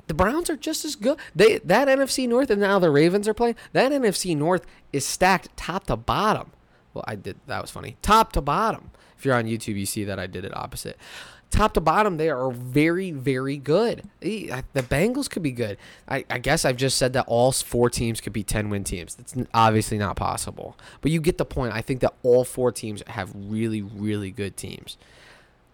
the 0.07 0.13
Browns 0.13 0.49
are 0.49 0.55
just 0.55 0.85
as 0.85 0.95
good. 0.95 1.17
They 1.35 1.59
that 1.59 1.87
NFC 1.87 2.27
North 2.27 2.49
and 2.49 2.61
now 2.61 2.79
the 2.79 2.89
Ravens 2.89 3.27
are 3.27 3.33
playing. 3.33 3.55
That 3.71 3.91
NFC 3.91 4.35
North 4.35 4.65
is 4.91 5.05
stacked 5.05 5.55
top 5.55 5.87
to 5.87 5.95
bottom. 5.95 6.51
Well, 6.93 7.03
I 7.07 7.15
did 7.15 7.37
that 7.47 7.61
was 7.61 7.71
funny. 7.71 7.97
Top 8.01 8.31
to 8.33 8.41
bottom. 8.41 8.91
If 9.17 9.25
you're 9.25 9.35
on 9.35 9.45
YouTube, 9.45 9.75
you 9.75 9.85
see 9.85 10.03
that 10.03 10.19
I 10.19 10.27
did 10.27 10.45
it 10.45 10.55
opposite. 10.55 10.97
Top 11.53 11.75
to 11.75 11.81
bottom, 11.81 12.17
they 12.17 12.31
are 12.31 12.49
very, 12.49 13.11
very 13.11 13.57
good. 13.57 14.09
The 14.21 14.63
Bengals 14.75 15.29
could 15.29 15.43
be 15.43 15.51
good. 15.51 15.77
I, 16.07 16.25
I 16.27 16.39
guess 16.39 16.65
I've 16.65 16.77
just 16.77 16.97
said 16.97 17.13
that 17.13 17.25
all 17.27 17.51
four 17.51 17.91
teams 17.91 18.19
could 18.19 18.33
be 18.33 18.41
10 18.43 18.71
win 18.71 18.83
teams. 18.83 19.13
That's 19.13 19.35
obviously 19.53 19.99
not 19.99 20.15
possible. 20.15 20.75
But 21.01 21.11
you 21.11 21.21
get 21.21 21.37
the 21.37 21.45
point. 21.45 21.75
I 21.75 21.81
think 21.81 21.99
that 21.99 22.15
all 22.23 22.43
four 22.43 22.71
teams 22.71 23.03
have 23.05 23.31
really, 23.35 23.83
really 23.83 24.31
good 24.31 24.57
teams. 24.57 24.97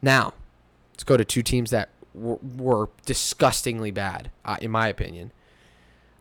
Now, 0.01 0.33
let's 0.91 1.05
go 1.05 1.15
to 1.15 1.23
two 1.23 1.41
teams 1.43 1.69
that 1.69 1.87
were, 2.13 2.39
were 2.57 2.89
disgustingly 3.05 3.91
bad, 3.91 4.31
uh, 4.43 4.57
in 4.61 4.71
my 4.71 4.89
opinion. 4.89 5.31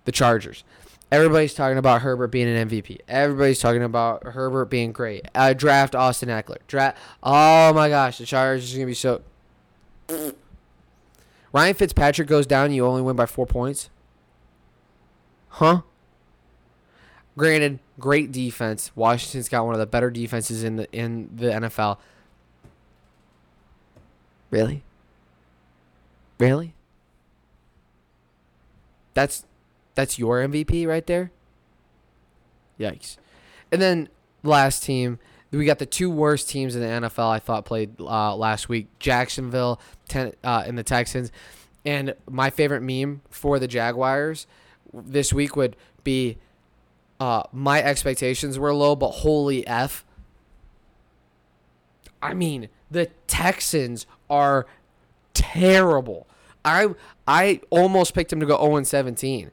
The 0.04 0.12
Chargers. 0.12 0.62
Everybody's 1.10 1.54
talking 1.54 1.78
about 1.78 2.02
Herbert 2.02 2.28
being 2.28 2.46
an 2.46 2.68
MVP. 2.68 3.00
Everybody's 3.08 3.58
talking 3.58 3.82
about 3.82 4.22
Herbert 4.22 4.66
being 4.66 4.92
great. 4.92 5.26
Uh, 5.34 5.52
draft 5.52 5.96
Austin 5.96 6.28
Ekeler. 6.28 6.58
Draft. 6.68 6.96
Oh 7.24 7.72
my 7.72 7.88
gosh, 7.88 8.18
the 8.18 8.24
Chargers 8.24 8.72
are 8.72 8.76
gonna 8.76 8.86
be 8.86 8.94
so. 8.94 9.20
Ryan 11.52 11.74
Fitzpatrick 11.74 12.28
goes 12.28 12.46
down. 12.46 12.72
You 12.72 12.86
only 12.86 13.02
win 13.02 13.16
by 13.16 13.26
four 13.26 13.46
points. 13.46 13.90
Huh? 15.48 15.82
Granted, 17.36 17.78
great 17.98 18.32
defense. 18.32 18.90
Washington's 18.94 19.48
got 19.48 19.64
one 19.64 19.74
of 19.74 19.80
the 19.80 19.86
better 19.86 20.10
defenses 20.10 20.64
in 20.64 20.76
the 20.76 20.92
in 20.92 21.30
the 21.34 21.46
NFL. 21.46 21.98
Really? 24.50 24.82
Really? 26.38 26.74
That's 29.14 29.44
that's 29.94 30.18
your 30.18 30.38
MVP 30.38 30.86
right 30.86 31.06
there? 31.06 31.30
Yikes. 32.78 33.16
And 33.72 33.82
then 33.82 34.08
last 34.42 34.82
team, 34.82 35.18
we 35.50 35.64
got 35.64 35.78
the 35.78 35.86
two 35.86 36.10
worst 36.10 36.48
teams 36.48 36.74
in 36.76 36.82
the 36.82 37.08
NFL 37.08 37.30
I 37.30 37.38
thought 37.38 37.64
played 37.64 38.00
uh, 38.00 38.36
last 38.36 38.68
week 38.68 38.88
Jacksonville 38.98 39.80
ten, 40.08 40.32
uh, 40.44 40.64
and 40.66 40.76
the 40.76 40.82
Texans. 40.82 41.32
And 41.84 42.14
my 42.28 42.50
favorite 42.50 42.82
meme 42.82 43.22
for 43.30 43.58
the 43.58 43.68
Jaguars 43.68 44.46
this 44.92 45.32
week 45.32 45.56
would 45.56 45.76
be 46.04 46.38
uh, 47.20 47.44
my 47.52 47.82
expectations 47.82 48.58
were 48.58 48.74
low, 48.74 48.94
but 48.94 49.10
holy 49.10 49.66
F. 49.66 50.04
I 52.20 52.34
mean, 52.34 52.68
the 52.90 53.06
Texans 53.26 54.06
are 54.28 54.66
terrible. 55.34 56.26
I 56.64 56.94
I 57.26 57.60
almost 57.70 58.14
picked 58.14 58.32
him 58.32 58.40
to 58.40 58.46
go 58.46 58.56
0 58.58 58.82
17. 58.82 59.50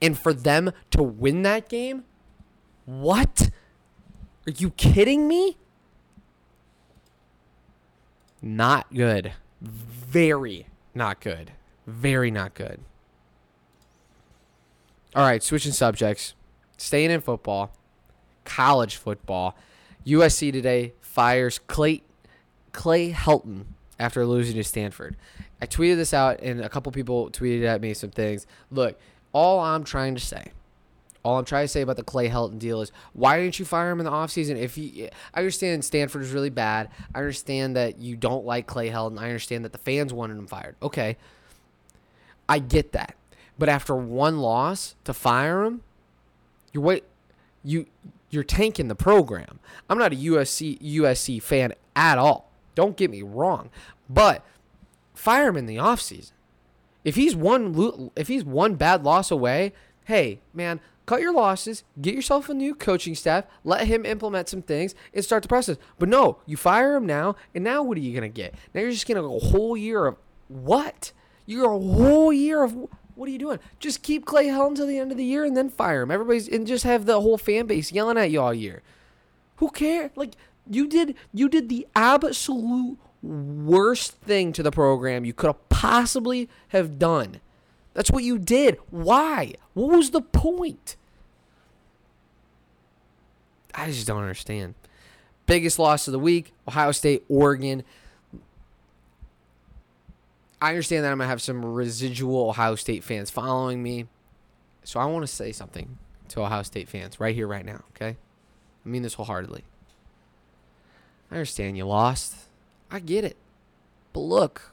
And 0.00 0.18
for 0.18 0.34
them 0.34 0.72
to 0.90 1.02
win 1.02 1.42
that 1.42 1.68
game? 1.68 2.04
What? 2.86 3.50
Are 4.46 4.52
you 4.52 4.70
kidding 4.70 5.28
me? 5.28 5.56
Not 8.40 8.92
good. 8.92 9.32
Very 9.60 10.66
not 10.94 11.20
good. 11.20 11.52
Very 11.86 12.30
not 12.30 12.54
good. 12.54 12.80
All 15.14 15.24
right, 15.24 15.42
switching 15.42 15.72
subjects. 15.72 16.34
Staying 16.76 17.10
in 17.10 17.20
football, 17.20 17.72
college 18.44 18.96
football. 18.96 19.56
USC 20.06 20.52
today 20.52 20.94
fires 21.00 21.60
Clay 21.60 22.02
Clay 22.72 23.12
Helton 23.12 23.66
after 23.98 24.26
losing 24.26 24.56
to 24.56 24.64
Stanford. 24.64 25.16
I 25.60 25.66
tweeted 25.66 25.96
this 25.96 26.12
out, 26.12 26.40
and 26.40 26.60
a 26.60 26.68
couple 26.68 26.90
people 26.90 27.30
tweeted 27.30 27.64
at 27.64 27.80
me 27.80 27.94
some 27.94 28.10
things. 28.10 28.46
Look, 28.70 28.98
all 29.32 29.60
I'm 29.60 29.84
trying 29.84 30.14
to 30.16 30.20
say, 30.20 30.50
all 31.22 31.38
I'm 31.38 31.44
trying 31.44 31.64
to 31.64 31.68
say 31.68 31.82
about 31.82 31.96
the 31.96 32.02
Clay 32.02 32.28
Helton 32.28 32.58
deal 32.58 32.80
is 32.80 32.90
why 33.12 33.40
didn't 33.40 33.58
you 33.58 33.64
fire 33.64 33.90
him 33.90 34.00
in 34.00 34.04
the 34.04 34.10
offseason? 34.10 34.56
If 34.56 34.76
you, 34.76 35.08
I 35.32 35.38
understand 35.38 35.84
Stanford 35.84 36.22
is 36.22 36.32
really 36.32 36.50
bad. 36.50 36.88
I 37.14 37.18
understand 37.18 37.76
that 37.76 37.98
you 37.98 38.16
don't 38.16 38.44
like 38.44 38.66
Clay 38.66 38.90
Helton. 38.90 39.18
I 39.18 39.26
understand 39.26 39.64
that 39.64 39.72
the 39.72 39.78
fans 39.78 40.12
wanted 40.12 40.36
him 40.36 40.46
fired. 40.46 40.76
Okay, 40.82 41.16
I 42.48 42.58
get 42.58 42.92
that. 42.92 43.14
But 43.58 43.68
after 43.68 43.94
one 43.94 44.38
loss 44.38 44.96
to 45.04 45.14
fire 45.14 45.62
him, 45.62 45.82
you're 46.72 46.82
wait, 46.82 47.04
you 47.62 47.86
you're 48.30 48.42
tanking 48.42 48.88
the 48.88 48.94
program. 48.94 49.60
I'm 49.88 49.98
not 49.98 50.12
a 50.12 50.16
USC 50.16 50.80
USC 50.80 51.40
fan 51.40 51.74
at 51.94 52.18
all. 52.18 52.50
Don't 52.74 52.96
get 52.96 53.10
me 53.10 53.22
wrong, 53.22 53.70
but 54.08 54.44
fire 55.14 55.48
him 55.48 55.56
in 55.56 55.66
the 55.66 55.76
offseason. 55.76 56.32
If 57.04 57.14
he's 57.14 57.36
one 57.36 58.10
if 58.16 58.28
he's 58.28 58.44
one 58.44 58.74
bad 58.74 59.04
loss 59.04 59.30
away, 59.30 59.72
hey, 60.04 60.40
man, 60.54 60.80
cut 61.06 61.20
your 61.20 61.32
losses, 61.32 61.84
get 62.00 62.14
yourself 62.14 62.48
a 62.48 62.54
new 62.54 62.74
coaching 62.74 63.14
staff, 63.14 63.44
let 63.64 63.86
him 63.86 64.06
implement 64.06 64.48
some 64.48 64.62
things 64.62 64.94
and 65.12 65.24
start 65.24 65.42
the 65.42 65.48
process. 65.48 65.76
But 65.98 66.08
no, 66.08 66.38
you 66.46 66.56
fire 66.56 66.96
him 66.96 67.06
now, 67.06 67.36
and 67.54 67.64
now 67.64 67.82
what 67.82 67.96
are 67.96 68.00
you 68.00 68.18
going 68.18 68.30
to 68.30 68.34
get? 68.34 68.54
Now 68.74 68.82
you're 68.82 68.90
just 68.90 69.06
going 69.06 69.20
to 69.20 69.28
a 69.28 69.50
whole 69.50 69.76
year 69.76 70.06
of 70.06 70.16
what? 70.48 71.12
You're 71.46 71.72
a 71.72 71.78
whole 71.78 72.32
year 72.32 72.62
of 72.62 72.76
what 73.14 73.28
are 73.28 73.32
you 73.32 73.38
doing? 73.38 73.58
Just 73.78 74.02
keep 74.02 74.24
Clay 74.24 74.46
Helton 74.46 74.68
until 74.70 74.86
the 74.86 74.98
end 74.98 75.10
of 75.10 75.18
the 75.18 75.24
year 75.24 75.44
and 75.44 75.56
then 75.56 75.68
fire 75.68 76.02
him. 76.02 76.10
Everybody's 76.10 76.48
and 76.48 76.66
just 76.66 76.84
have 76.84 77.04
the 77.06 77.20
whole 77.20 77.38
fan 77.38 77.66
base 77.66 77.92
yelling 77.92 78.18
at 78.18 78.30
you 78.30 78.40
all 78.40 78.54
year. 78.54 78.82
Who 79.56 79.70
cares? 79.70 80.10
Like 80.16 80.34
you 80.68 80.86
did 80.86 81.14
you 81.32 81.48
did 81.48 81.68
the 81.68 81.86
absolute 81.94 82.98
worst 83.22 84.12
thing 84.12 84.52
to 84.52 84.62
the 84.62 84.70
program 84.70 85.24
you 85.24 85.32
could 85.32 85.48
have 85.48 85.68
possibly 85.68 86.48
have 86.68 86.98
done. 86.98 87.40
That's 87.94 88.10
what 88.10 88.24
you 88.24 88.38
did. 88.38 88.78
Why? 88.90 89.54
What 89.74 89.96
was 89.96 90.10
the 90.10 90.22
point? 90.22 90.96
I 93.74 93.90
just 93.90 94.06
don't 94.06 94.20
understand. 94.20 94.74
Biggest 95.46 95.78
loss 95.78 96.06
of 96.06 96.12
the 96.12 96.18
week 96.18 96.52
Ohio 96.68 96.92
State, 96.92 97.24
Oregon. 97.28 97.84
I 100.60 100.68
understand 100.68 101.04
that 101.04 101.10
I'm 101.10 101.18
going 101.18 101.26
to 101.26 101.30
have 101.30 101.42
some 101.42 101.64
residual 101.64 102.48
Ohio 102.50 102.76
State 102.76 103.02
fans 103.02 103.30
following 103.30 103.82
me. 103.82 104.06
So 104.84 105.00
I 105.00 105.06
want 105.06 105.24
to 105.24 105.32
say 105.32 105.52
something 105.52 105.98
to 106.28 106.42
Ohio 106.42 106.62
State 106.62 106.88
fans 106.88 107.18
right 107.18 107.34
here, 107.34 107.48
right 107.48 107.64
now, 107.64 107.82
okay? 107.96 108.16
I 108.84 108.88
mean 108.88 109.02
this 109.02 109.14
wholeheartedly. 109.14 109.64
I 111.30 111.34
understand 111.34 111.76
you 111.76 111.86
lost. 111.86 112.36
I 112.90 113.00
get 113.00 113.24
it. 113.24 113.36
But 114.12 114.20
look, 114.20 114.72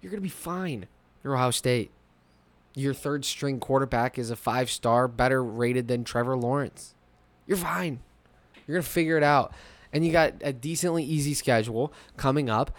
you're 0.00 0.10
going 0.10 0.20
to 0.20 0.22
be 0.22 0.28
fine. 0.28 0.86
You're 1.24 1.34
Ohio 1.34 1.50
State. 1.50 1.90
Your 2.74 2.94
third 2.94 3.24
string 3.24 3.60
quarterback 3.60 4.18
is 4.18 4.30
a 4.30 4.36
five 4.36 4.70
star, 4.70 5.08
better 5.08 5.42
rated 5.42 5.88
than 5.88 6.04
Trevor 6.04 6.36
Lawrence. 6.36 6.94
You're 7.46 7.56
fine. 7.56 8.00
You're 8.66 8.76
going 8.76 8.84
to 8.84 8.88
figure 8.88 9.16
it 9.16 9.22
out. 9.22 9.52
And 9.92 10.04
you 10.04 10.12
got 10.12 10.34
a 10.42 10.52
decently 10.52 11.02
easy 11.02 11.34
schedule 11.34 11.92
coming 12.16 12.50
up. 12.50 12.70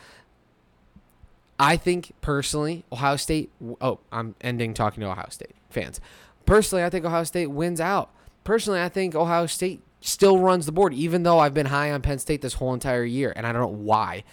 I 1.60 1.76
think 1.76 2.14
personally, 2.22 2.86
Ohio 2.92 3.18
State. 3.18 3.52
Oh, 3.82 4.00
I'm 4.12 4.36
ending 4.40 4.74
talking 4.74 5.02
to 5.02 5.10
Ohio 5.10 5.28
State 5.30 5.56
fans. 5.70 6.00
Personally, 6.46 6.84
I 6.84 6.90
think 6.90 7.06
Ohio 7.06 7.24
State 7.26 7.48
wins 7.48 7.82
out. 7.82 8.10
Personally, 8.44 8.82
I 8.82 8.90
think 8.90 9.14
Ohio 9.16 9.46
State 9.46 9.82
still 10.02 10.40
runs 10.40 10.66
the 10.66 10.72
board, 10.72 10.94
even 10.94 11.24
though 11.24 11.40
I've 11.40 11.54
been 11.54 11.66
high 11.66 11.92
on 11.92 12.02
Penn 12.02 12.20
State 12.20 12.42
this 12.42 12.54
whole 12.54 12.74
entire 12.74 13.04
year, 13.04 13.34
and 13.36 13.46
I 13.46 13.52
don't 13.52 13.62
know 13.62 13.68
why. 13.68 14.24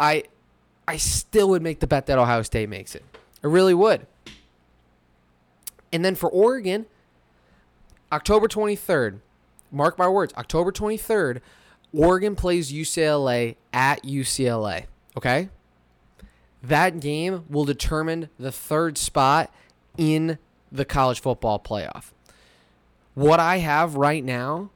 I 0.00 0.24
I 0.88 0.96
still 0.96 1.50
would 1.50 1.62
make 1.62 1.78
the 1.80 1.86
bet 1.86 2.06
that 2.06 2.18
Ohio 2.18 2.42
State 2.42 2.68
makes 2.68 2.94
it. 2.94 3.04
I 3.44 3.46
really 3.46 3.74
would. 3.74 4.06
And 5.92 6.04
then 6.04 6.14
for 6.14 6.28
Oregon, 6.30 6.86
October 8.12 8.48
23rd, 8.48 9.20
mark 9.70 9.98
my 9.98 10.08
words, 10.08 10.32
October 10.36 10.72
23rd, 10.72 11.40
Oregon 11.92 12.36
plays 12.36 12.72
UCLA 12.72 13.56
at 13.72 14.02
UCLA. 14.04 14.86
Okay? 15.16 15.48
That 16.62 17.00
game 17.00 17.44
will 17.48 17.64
determine 17.64 18.28
the 18.38 18.52
third 18.52 18.98
spot 18.98 19.52
in 19.96 20.38
the 20.70 20.84
college 20.84 21.20
football 21.20 21.58
playoff. 21.58 22.12
What 23.14 23.40
I 23.40 23.58
have 23.58 23.96
right 23.96 24.24
now 24.24 24.70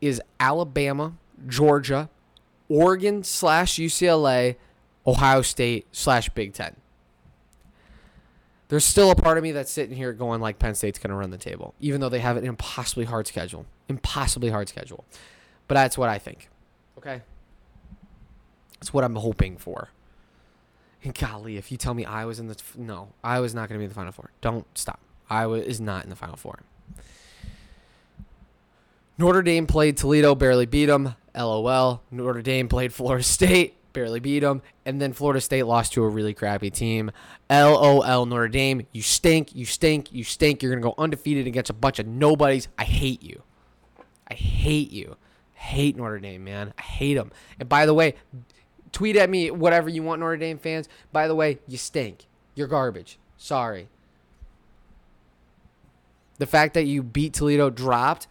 is 0.00 0.20
Alabama, 0.38 1.14
Georgia, 1.48 2.10
Oregon 2.68 3.24
slash 3.24 3.76
UCLA, 3.76 4.56
Ohio 5.06 5.42
State 5.42 5.86
slash 5.92 6.28
Big 6.30 6.52
Ten. 6.52 6.76
There's 8.74 8.84
still 8.84 9.12
a 9.12 9.14
part 9.14 9.38
of 9.38 9.44
me 9.44 9.52
that's 9.52 9.70
sitting 9.70 9.96
here 9.96 10.12
going 10.12 10.40
like 10.40 10.58
Penn 10.58 10.74
State's 10.74 10.98
going 10.98 11.10
to 11.10 11.14
run 11.14 11.30
the 11.30 11.38
table, 11.38 11.74
even 11.78 12.00
though 12.00 12.08
they 12.08 12.18
have 12.18 12.36
an 12.36 12.44
impossibly 12.44 13.04
hard 13.04 13.28
schedule. 13.28 13.66
Impossibly 13.88 14.50
hard 14.50 14.68
schedule. 14.68 15.04
But 15.68 15.76
that's 15.76 15.96
what 15.96 16.08
I 16.08 16.18
think. 16.18 16.48
Okay? 16.98 17.22
That's 18.80 18.92
what 18.92 19.04
I'm 19.04 19.14
hoping 19.14 19.58
for. 19.58 19.90
And 21.04 21.14
golly, 21.14 21.56
if 21.56 21.70
you 21.70 21.76
tell 21.78 21.94
me 21.94 22.04
I 22.04 22.24
was 22.24 22.40
in 22.40 22.48
the. 22.48 22.60
No, 22.76 23.10
I 23.22 23.38
was 23.38 23.54
not 23.54 23.68
going 23.68 23.76
to 23.76 23.78
be 23.78 23.84
in 23.84 23.90
the 23.90 23.94
Final 23.94 24.10
Four. 24.10 24.32
Don't 24.40 24.66
stop. 24.76 24.98
Iowa 25.30 25.58
is 25.58 25.80
not 25.80 26.02
in 26.02 26.10
the 26.10 26.16
Final 26.16 26.34
Four. 26.34 26.58
Notre 29.18 29.42
Dame 29.42 29.68
played 29.68 29.96
Toledo, 29.96 30.34
barely 30.34 30.66
beat 30.66 30.86
them. 30.86 31.14
LOL. 31.32 32.02
Notre 32.10 32.42
Dame 32.42 32.68
played 32.68 32.92
Florida 32.92 33.22
State, 33.22 33.76
barely 33.94 34.20
beat 34.20 34.40
them, 34.40 34.60
and 34.84 35.00
then 35.00 35.14
Florida 35.14 35.40
State 35.40 35.62
lost 35.62 35.94
to 35.94 36.04
a 36.04 36.08
really 36.08 36.34
crappy 36.34 36.68
team. 36.68 37.10
LOL 37.48 38.26
Notre 38.26 38.48
Dame, 38.48 38.86
you 38.92 39.00
stink, 39.00 39.54
you 39.54 39.64
stink, 39.64 40.12
you 40.12 40.22
stink. 40.22 40.62
You're 40.62 40.72
gonna 40.72 40.82
go 40.82 40.94
undefeated 40.98 41.46
against 41.46 41.70
a 41.70 41.74
bunch 41.74 41.98
of 41.98 42.06
nobodies. 42.06 42.68
I 42.76 42.84
hate 42.84 43.22
you. 43.22 43.42
I 44.28 44.34
hate 44.34 44.90
you. 44.90 45.16
Hate 45.54 45.96
Notre 45.96 46.18
Dame, 46.18 46.44
man. 46.44 46.74
I 46.76 46.82
hate 46.82 47.14
them. 47.14 47.32
And 47.58 47.68
by 47.68 47.86
the 47.86 47.94
way, 47.94 48.16
tweet 48.92 49.16
at 49.16 49.30
me 49.30 49.50
whatever 49.50 49.88
you 49.88 50.02
want, 50.02 50.20
Notre 50.20 50.36
Dame 50.36 50.58
fans. 50.58 50.88
By 51.10 51.26
the 51.26 51.34
way, 51.34 51.60
you 51.66 51.78
stink. 51.78 52.26
You're 52.54 52.68
garbage. 52.68 53.18
Sorry. 53.38 53.88
The 56.38 56.46
fact 56.46 56.74
that 56.74 56.84
you 56.84 57.02
beat 57.02 57.32
Toledo, 57.32 57.70
dropped 57.70 58.26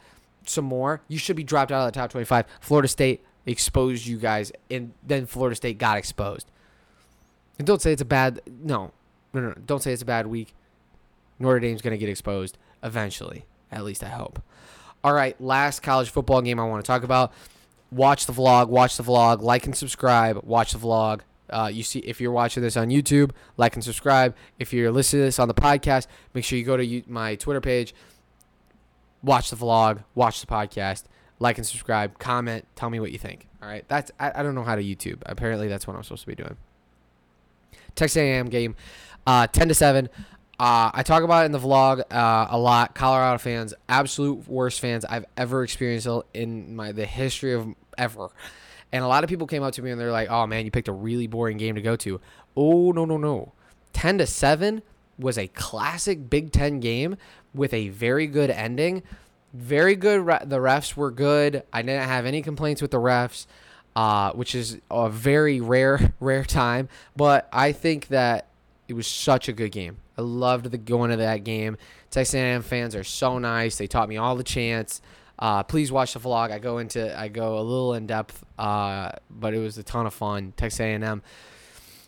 some 0.45 0.65
more, 0.65 1.01
you 1.07 1.17
should 1.17 1.35
be 1.35 1.43
dropped 1.43 1.71
out 1.71 1.87
of 1.87 1.93
the 1.93 1.97
top 1.97 2.11
25. 2.11 2.45
Florida 2.59 2.87
State 2.87 3.23
exposed 3.45 4.05
you 4.05 4.17
guys, 4.17 4.51
and 4.69 4.93
then 5.05 5.25
Florida 5.25 5.55
State 5.55 5.77
got 5.77 5.97
exposed. 5.97 6.49
And 7.57 7.67
don't 7.67 7.81
say 7.81 7.91
it's 7.91 8.01
a 8.01 8.05
bad 8.05 8.41
no, 8.47 8.91
no, 9.33 9.41
no. 9.41 9.53
Don't 9.65 9.81
say 9.81 9.93
it's 9.93 10.01
a 10.01 10.05
bad 10.05 10.27
week. 10.27 10.53
Notre 11.39 11.59
Dame's 11.59 11.81
gonna 11.81 11.97
get 11.97 12.09
exposed 12.09 12.57
eventually. 12.81 13.45
At 13.71 13.83
least 13.83 14.03
I 14.03 14.09
hope. 14.09 14.41
All 15.03 15.13
right, 15.13 15.39
last 15.41 15.81
college 15.81 16.09
football 16.09 16.41
game 16.41 16.59
I 16.59 16.65
want 16.65 16.83
to 16.83 16.87
talk 16.87 17.03
about. 17.03 17.33
Watch 17.91 18.25
the 18.25 18.33
vlog. 18.33 18.69
Watch 18.69 18.97
the 18.97 19.03
vlog. 19.03 19.41
Like 19.41 19.65
and 19.65 19.75
subscribe. 19.75 20.43
Watch 20.43 20.73
the 20.73 20.79
vlog. 20.79 21.21
Uh, 21.49 21.69
you 21.71 21.83
see, 21.83 21.99
if 21.99 22.19
you're 22.19 22.31
watching 22.31 22.63
this 22.63 22.77
on 22.77 22.87
YouTube, 22.87 23.31
like 23.57 23.75
and 23.75 23.83
subscribe. 23.83 24.35
If 24.57 24.73
you're 24.73 24.91
listening 24.91 25.21
to 25.21 25.25
this 25.25 25.39
on 25.39 25.47
the 25.47 25.53
podcast, 25.53 26.07
make 26.33 26.43
sure 26.45 26.57
you 26.57 26.65
go 26.65 26.77
to 26.77 27.03
my 27.07 27.35
Twitter 27.35 27.61
page. 27.61 27.93
Watch 29.21 29.49
the 29.49 29.55
vlog. 29.55 30.03
Watch 30.15 30.41
the 30.41 30.47
podcast 30.47 31.03
like 31.39 31.57
and 31.57 31.65
subscribe, 31.65 32.19
comment, 32.19 32.65
tell 32.75 32.89
me 32.89 32.99
what 32.99 33.11
you 33.11 33.17
think. 33.17 33.47
All 33.61 33.67
right, 33.67 33.85
that's 33.87 34.11
I, 34.19 34.31
I 34.35 34.43
don't 34.43 34.55
know 34.55 34.63
how 34.63 34.75
to 34.75 34.83
YouTube. 34.83 35.21
Apparently, 35.25 35.67
that's 35.67 35.87
what 35.87 35.95
I'm 35.95 36.03
supposed 36.03 36.23
to 36.23 36.27
be 36.27 36.35
doing. 36.35 36.57
Texas 37.95 38.17
A&M 38.17 38.49
game, 38.49 38.75
uh, 39.25 39.47
ten 39.47 39.67
to 39.67 39.73
seven. 39.73 40.09
Uh, 40.59 40.91
I 40.93 41.03
talk 41.03 41.23
about 41.23 41.43
it 41.43 41.45
in 41.47 41.51
the 41.51 41.59
vlog 41.59 42.03
uh, 42.11 42.47
a 42.49 42.57
lot. 42.57 42.93
Colorado 42.93 43.37
fans, 43.37 43.73
absolute 43.89 44.47
worst 44.47 44.79
fans 44.79 45.03
I've 45.03 45.25
ever 45.35 45.63
experienced 45.63 46.07
in 46.33 46.75
my 46.75 46.91
the 46.91 47.05
history 47.05 47.53
of 47.53 47.67
ever. 47.97 48.29
And 48.91 49.03
a 49.03 49.07
lot 49.07 49.23
of 49.23 49.29
people 49.29 49.47
came 49.47 49.63
up 49.63 49.73
to 49.73 49.81
me 49.81 49.91
and 49.91 49.99
they're 49.99 50.11
like, 50.11 50.29
"Oh 50.29 50.45
man, 50.45 50.65
you 50.65 50.71
picked 50.71 50.87
a 50.87 50.93
really 50.93 51.27
boring 51.27 51.57
game 51.57 51.75
to 51.75 51.81
go 51.81 51.95
to." 51.97 52.21
Oh 52.55 52.91
no 52.91 53.05
no 53.05 53.17
no, 53.17 53.53
ten 53.91 54.19
to 54.19 54.27
seven 54.27 54.83
was 55.17 55.37
a 55.37 55.47
classic 55.47 56.29
Big 56.29 56.51
Ten 56.51 56.79
game 56.79 57.17
with 57.53 57.73
a 57.73 57.89
very 57.89 58.27
good 58.27 58.49
ending 58.49 59.03
very 59.53 59.95
good. 59.95 60.25
the 60.25 60.57
refs 60.57 60.95
were 60.95 61.11
good. 61.11 61.63
I 61.71 61.81
didn't 61.81 62.07
have 62.07 62.25
any 62.25 62.41
complaints 62.41 62.81
with 62.81 62.91
the 62.91 62.97
refs, 62.97 63.45
uh, 63.95 64.31
which 64.31 64.55
is 64.55 64.79
a 64.89 65.09
very 65.09 65.61
rare, 65.61 66.13
rare 66.19 66.43
time. 66.43 66.89
But 67.15 67.47
I 67.53 67.71
think 67.71 68.07
that 68.07 68.47
it 68.87 68.93
was 68.93 69.07
such 69.07 69.47
a 69.47 69.53
good 69.53 69.71
game. 69.71 69.97
I 70.17 70.21
loved 70.21 70.69
the 70.69 70.77
going 70.77 71.11
to 71.11 71.17
that 71.17 71.43
game. 71.43 71.77
Texas 72.11 72.35
A&M 72.35 72.61
fans 72.61 72.95
are 72.95 73.03
so 73.03 73.39
nice. 73.39 73.77
They 73.77 73.87
taught 73.87 74.09
me 74.09 74.17
all 74.17 74.35
the 74.35 74.43
chants. 74.43 75.01
Uh, 75.39 75.63
please 75.63 75.91
watch 75.91 76.13
the 76.13 76.19
vlog. 76.19 76.51
I 76.51 76.59
go 76.59 76.77
into 76.77 77.17
I 77.19 77.27
go 77.27 77.57
a 77.57 77.61
little 77.61 77.95
in 77.95 78.05
depth, 78.05 78.43
uh, 78.59 79.11
but 79.31 79.53
it 79.53 79.59
was 79.59 79.77
a 79.77 79.83
ton 79.83 80.05
of 80.05 80.13
fun. 80.13 80.53
Texas 80.55 80.79
A&M. 80.79 81.03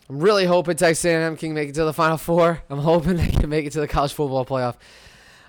I'm 0.08 0.20
really 0.20 0.44
hoping 0.44 0.76
Texas 0.76 1.04
A&M 1.04 1.36
can 1.36 1.52
make 1.52 1.70
it 1.70 1.74
to 1.74 1.84
the 1.84 1.92
Final 1.92 2.16
Four. 2.16 2.62
I'm 2.70 2.78
hoping 2.78 3.16
they 3.16 3.28
can 3.28 3.48
make 3.50 3.66
it 3.66 3.72
to 3.72 3.80
the 3.80 3.88
college 3.88 4.12
football 4.12 4.46
playoff. 4.46 4.76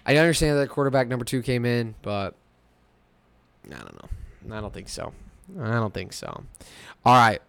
I 0.07 0.15
understand 0.15 0.57
that 0.57 0.69
quarterback 0.69 1.09
number 1.09 1.25
two 1.25 1.41
came 1.41 1.65
in, 1.65 1.93
but 2.01 2.33
I 3.65 3.75
don't 3.75 4.01
know. 4.01 4.55
I 4.57 4.61
don't 4.61 4.73
think 4.73 4.87
so. 4.87 5.11
I 5.59 5.71
don't 5.71 5.93
think 5.93 6.13
so. 6.13 6.45
All 7.05 7.13
right. 7.13 7.41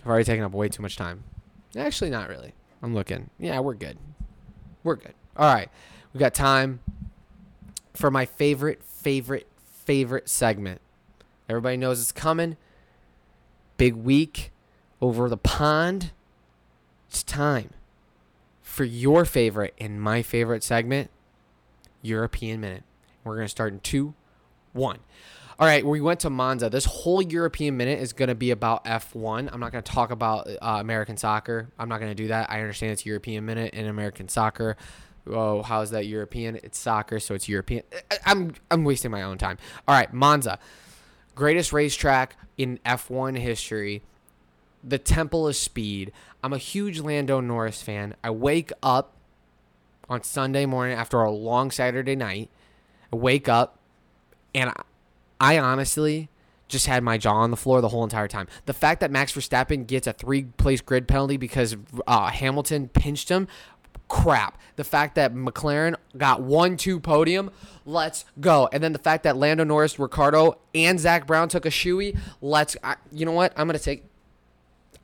I've 0.00 0.06
already 0.06 0.24
taken 0.24 0.44
up 0.44 0.52
way 0.52 0.68
too 0.68 0.82
much 0.82 0.96
time. 0.96 1.24
Actually, 1.76 2.10
not 2.10 2.28
really. 2.28 2.52
I'm 2.82 2.94
looking. 2.94 3.30
Yeah, 3.38 3.58
we're 3.60 3.74
good. 3.74 3.96
We're 4.84 4.96
good. 4.96 5.14
All 5.34 5.52
right. 5.52 5.70
We 6.12 6.20
got 6.20 6.34
time 6.34 6.80
for 7.94 8.10
my 8.10 8.26
favorite, 8.26 8.82
favorite, 8.84 9.48
favorite 9.64 10.28
segment. 10.28 10.82
Everybody 11.48 11.78
knows 11.78 12.02
it's 12.02 12.12
coming. 12.12 12.58
Big 13.78 13.94
week 13.94 14.52
over 15.00 15.30
the 15.30 15.38
pond. 15.38 16.12
It's 17.08 17.22
time 17.22 17.70
for 18.76 18.84
your 18.84 19.24
favorite 19.24 19.72
and 19.78 19.98
my 20.02 20.20
favorite 20.20 20.62
segment, 20.62 21.08
European 22.02 22.60
Minute. 22.60 22.82
We're 23.24 23.34
going 23.34 23.46
to 23.46 23.50
start 23.50 23.72
in 23.72 23.80
two, 23.80 24.12
one. 24.74 24.98
All 25.58 25.66
right, 25.66 25.84
we 25.84 26.02
went 26.02 26.20
to 26.20 26.28
Monza. 26.30 26.68
This 26.68 26.84
whole 26.84 27.22
European 27.22 27.78
Minute 27.78 28.00
is 28.00 28.12
going 28.12 28.28
to 28.28 28.34
be 28.34 28.50
about 28.50 28.84
F1. 28.84 29.48
I'm 29.50 29.60
not 29.60 29.72
going 29.72 29.82
to 29.82 29.90
talk 29.90 30.10
about 30.10 30.46
uh, 30.46 30.76
American 30.78 31.16
soccer. 31.16 31.68
I'm 31.78 31.88
not 31.88 32.00
going 32.00 32.10
to 32.10 32.14
do 32.14 32.28
that. 32.28 32.50
I 32.50 32.60
understand 32.60 32.92
it's 32.92 33.06
European 33.06 33.46
Minute 33.46 33.72
in 33.72 33.86
American 33.86 34.28
soccer. 34.28 34.76
Oh, 35.26 35.62
how 35.62 35.80
is 35.80 35.88
that 35.92 36.04
European? 36.04 36.56
It's 36.56 36.78
soccer, 36.78 37.18
so 37.18 37.34
it's 37.34 37.48
European. 37.48 37.82
I'm 38.26 38.52
I'm 38.70 38.84
wasting 38.84 39.10
my 39.10 39.22
own 39.22 39.38
time. 39.38 39.56
All 39.88 39.94
right, 39.94 40.12
Monza, 40.12 40.58
greatest 41.34 41.72
racetrack 41.72 42.36
in 42.58 42.78
F1 42.84 43.38
history 43.38 44.02
the 44.86 44.98
temple 44.98 45.48
of 45.48 45.56
speed. 45.56 46.12
I'm 46.42 46.52
a 46.52 46.58
huge 46.58 47.00
Lando 47.00 47.40
Norris 47.40 47.82
fan. 47.82 48.14
I 48.22 48.30
wake 48.30 48.70
up 48.82 49.14
on 50.08 50.22
Sunday 50.22 50.64
morning 50.64 50.96
after 50.96 51.20
a 51.20 51.30
long 51.30 51.70
Saturday 51.70 52.14
night. 52.14 52.50
I 53.12 53.16
wake 53.16 53.48
up 53.48 53.78
and 54.54 54.70
I, 54.70 54.82
I 55.40 55.58
honestly 55.58 56.28
just 56.68 56.86
had 56.86 57.02
my 57.02 57.18
jaw 57.18 57.34
on 57.34 57.50
the 57.50 57.56
floor 57.56 57.80
the 57.80 57.88
whole 57.88 58.04
entire 58.04 58.28
time. 58.28 58.46
The 58.66 58.72
fact 58.72 59.00
that 59.00 59.10
Max 59.10 59.32
Verstappen 59.32 59.86
gets 59.86 60.06
a 60.06 60.12
three 60.12 60.44
place 60.44 60.80
grid 60.80 61.08
penalty 61.08 61.36
because 61.36 61.76
uh, 62.06 62.28
Hamilton 62.28 62.88
pinched 62.88 63.28
him, 63.28 63.48
crap. 64.08 64.58
The 64.76 64.84
fact 64.84 65.14
that 65.16 65.34
McLaren 65.34 65.96
got 66.16 66.42
one 66.42 66.76
two 66.76 67.00
podium, 67.00 67.50
let's 67.84 68.24
go. 68.40 68.68
And 68.72 68.82
then 68.82 68.92
the 68.92 68.98
fact 68.98 69.24
that 69.24 69.36
Lando 69.36 69.64
Norris, 69.64 69.98
Ricciardo, 69.98 70.58
and 70.74 70.98
Zak 70.98 71.26
Brown 71.26 71.48
took 71.48 71.66
a 71.66 71.70
shoey, 71.70 72.18
let's. 72.40 72.76
I, 72.82 72.96
you 73.12 73.26
know 73.26 73.32
what? 73.32 73.52
I'm 73.56 73.66
gonna 73.66 73.78
take 73.78 74.04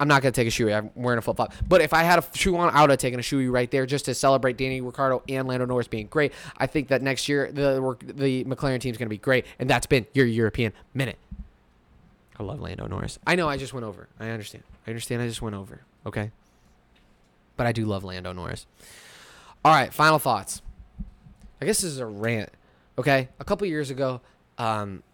I'm 0.02 0.08
not 0.08 0.20
gonna 0.20 0.32
take 0.32 0.48
a 0.48 0.50
shoey. 0.50 0.76
I'm 0.76 0.90
wearing 0.96 1.18
a 1.18 1.22
flip 1.22 1.36
flop. 1.36 1.54
But 1.68 1.80
if 1.80 1.94
I 1.94 2.02
had 2.02 2.18
a 2.18 2.24
shoe 2.36 2.56
on, 2.56 2.74
I 2.74 2.80
would 2.80 2.90
have 2.90 2.98
taken 2.98 3.20
a 3.20 3.22
shoey 3.22 3.48
right 3.48 3.70
there 3.70 3.86
just 3.86 4.06
to 4.06 4.14
celebrate 4.16 4.56
Danny 4.56 4.80
Ricciardo 4.80 5.22
and 5.28 5.46
Lando 5.46 5.64
Norris 5.64 5.86
being 5.86 6.08
great. 6.08 6.32
I 6.58 6.66
think 6.66 6.88
that 6.88 7.02
next 7.02 7.28
year 7.28 7.52
the 7.52 7.96
the 8.02 8.42
McLaren 8.44 8.80
team 8.80 8.90
is 8.90 8.98
gonna 8.98 9.08
be 9.08 9.16
great, 9.16 9.46
and 9.60 9.70
that's 9.70 9.86
been 9.86 10.04
your 10.12 10.26
European 10.26 10.72
minute. 10.92 11.18
I 12.36 12.42
love 12.42 12.60
Lando 12.60 12.84
Norris. 12.88 13.20
I 13.24 13.36
know 13.36 13.48
I 13.48 13.56
just 13.56 13.72
went 13.72 13.86
over. 13.86 14.08
I 14.18 14.30
understand. 14.30 14.64
I 14.88 14.90
understand. 14.90 15.22
I 15.22 15.28
just 15.28 15.40
went 15.40 15.54
over. 15.54 15.82
Okay. 16.04 16.32
But 17.56 17.68
I 17.68 17.72
do 17.72 17.86
love 17.86 18.02
Lando 18.02 18.32
Norris. 18.32 18.66
All 19.64 19.72
right. 19.72 19.94
Final 19.94 20.18
thoughts. 20.18 20.62
I 21.60 21.66
guess 21.66 21.82
this 21.82 21.92
is 21.92 21.98
a 21.98 22.06
rant. 22.06 22.50
Okay. 22.98 23.28
A 23.38 23.44
couple 23.44 23.68
years 23.68 23.90
ago, 23.90 24.20
um, 24.58 25.04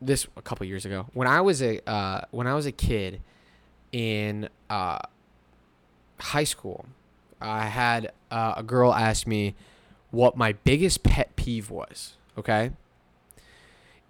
this 0.00 0.26
a 0.34 0.40
couple 0.40 0.64
years 0.64 0.86
ago 0.86 1.04
when 1.12 1.28
I 1.28 1.42
was 1.42 1.60
a 1.60 1.86
uh, 1.86 2.22
when 2.30 2.46
I 2.46 2.54
was 2.54 2.64
a 2.64 2.72
kid 2.72 3.20
in 3.92 4.48
uh, 4.68 4.98
high 6.18 6.44
school, 6.44 6.86
I 7.40 7.66
had 7.66 8.12
uh, 8.30 8.54
a 8.56 8.62
girl 8.62 8.92
ask 8.92 9.26
me 9.26 9.54
what 10.10 10.36
my 10.36 10.52
biggest 10.52 11.02
pet 11.02 11.36
peeve 11.36 11.70
was. 11.70 12.16
Okay. 12.36 12.72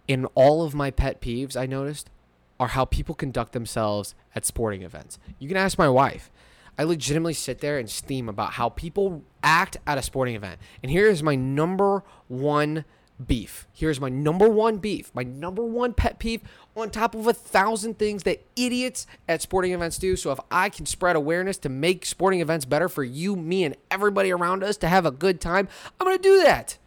In 0.09 0.27
all 0.35 0.63
of 0.63 0.75
my 0.75 0.91
pet 0.91 1.21
peeves, 1.21 1.57
I 1.57 1.67
noticed 1.67 2.11
are 2.59 2.69
how 2.69 2.85
people 2.85 3.15
conduct 3.15 3.53
themselves 3.53 4.15
at 4.35 4.45
sporting 4.45 4.83
events. 4.83 5.19
You 5.39 5.49
can 5.49 5.57
ask 5.57 5.79
my 5.79 5.89
wife. 5.89 6.31
I 6.77 6.85
legitimately 6.85 7.35
sit 7.35 7.61
there 7.61 7.79
and 7.79 7.89
steam 7.89 8.29
about 8.29 8.53
how 8.53 8.69
people 8.69 9.23
act 9.43 9.79
at 9.87 9.99
a 9.99 10.03
sporting 10.03 10.35
event. 10.35 10.61
And 10.83 10.91
here 10.91 11.09
is 11.09 11.23
my 11.23 11.35
number 11.35 12.05
one 12.29 12.85
beef. 13.27 13.67
Here's 13.73 14.01
my 14.01 14.09
number 14.09 14.49
one 14.49 14.79
beef, 14.79 15.11
my 15.15 15.23
number 15.23 15.63
one 15.63 15.93
pet 15.93 16.19
peeve 16.19 16.43
on 16.77 16.91
top 16.91 17.15
of 17.15 17.27
a 17.27 17.33
thousand 17.33 17.99
things 17.99 18.23
that 18.23 18.45
idiots 18.57 19.07
at 19.29 19.43
sporting 19.43 19.73
events 19.73 19.99
do. 19.99 20.17
So 20.17 20.33
if 20.33 20.41
I 20.51 20.69
can 20.69 20.87
spread 20.87 21.17
awareness 21.17 21.59
to 21.59 21.69
make 21.69 22.07
sporting 22.07 22.41
events 22.41 22.65
better 22.65 22.89
for 22.89 23.05
you, 23.05 23.37
me, 23.37 23.65
and 23.65 23.77
everybody 23.91 24.33
around 24.33 24.65
us 24.65 24.77
to 24.79 24.89
have 24.89 25.05
a 25.05 25.11
good 25.11 25.41
time, 25.41 25.69
I'm 25.99 26.07
going 26.07 26.17
to 26.17 26.23
do 26.23 26.43
that. 26.43 26.79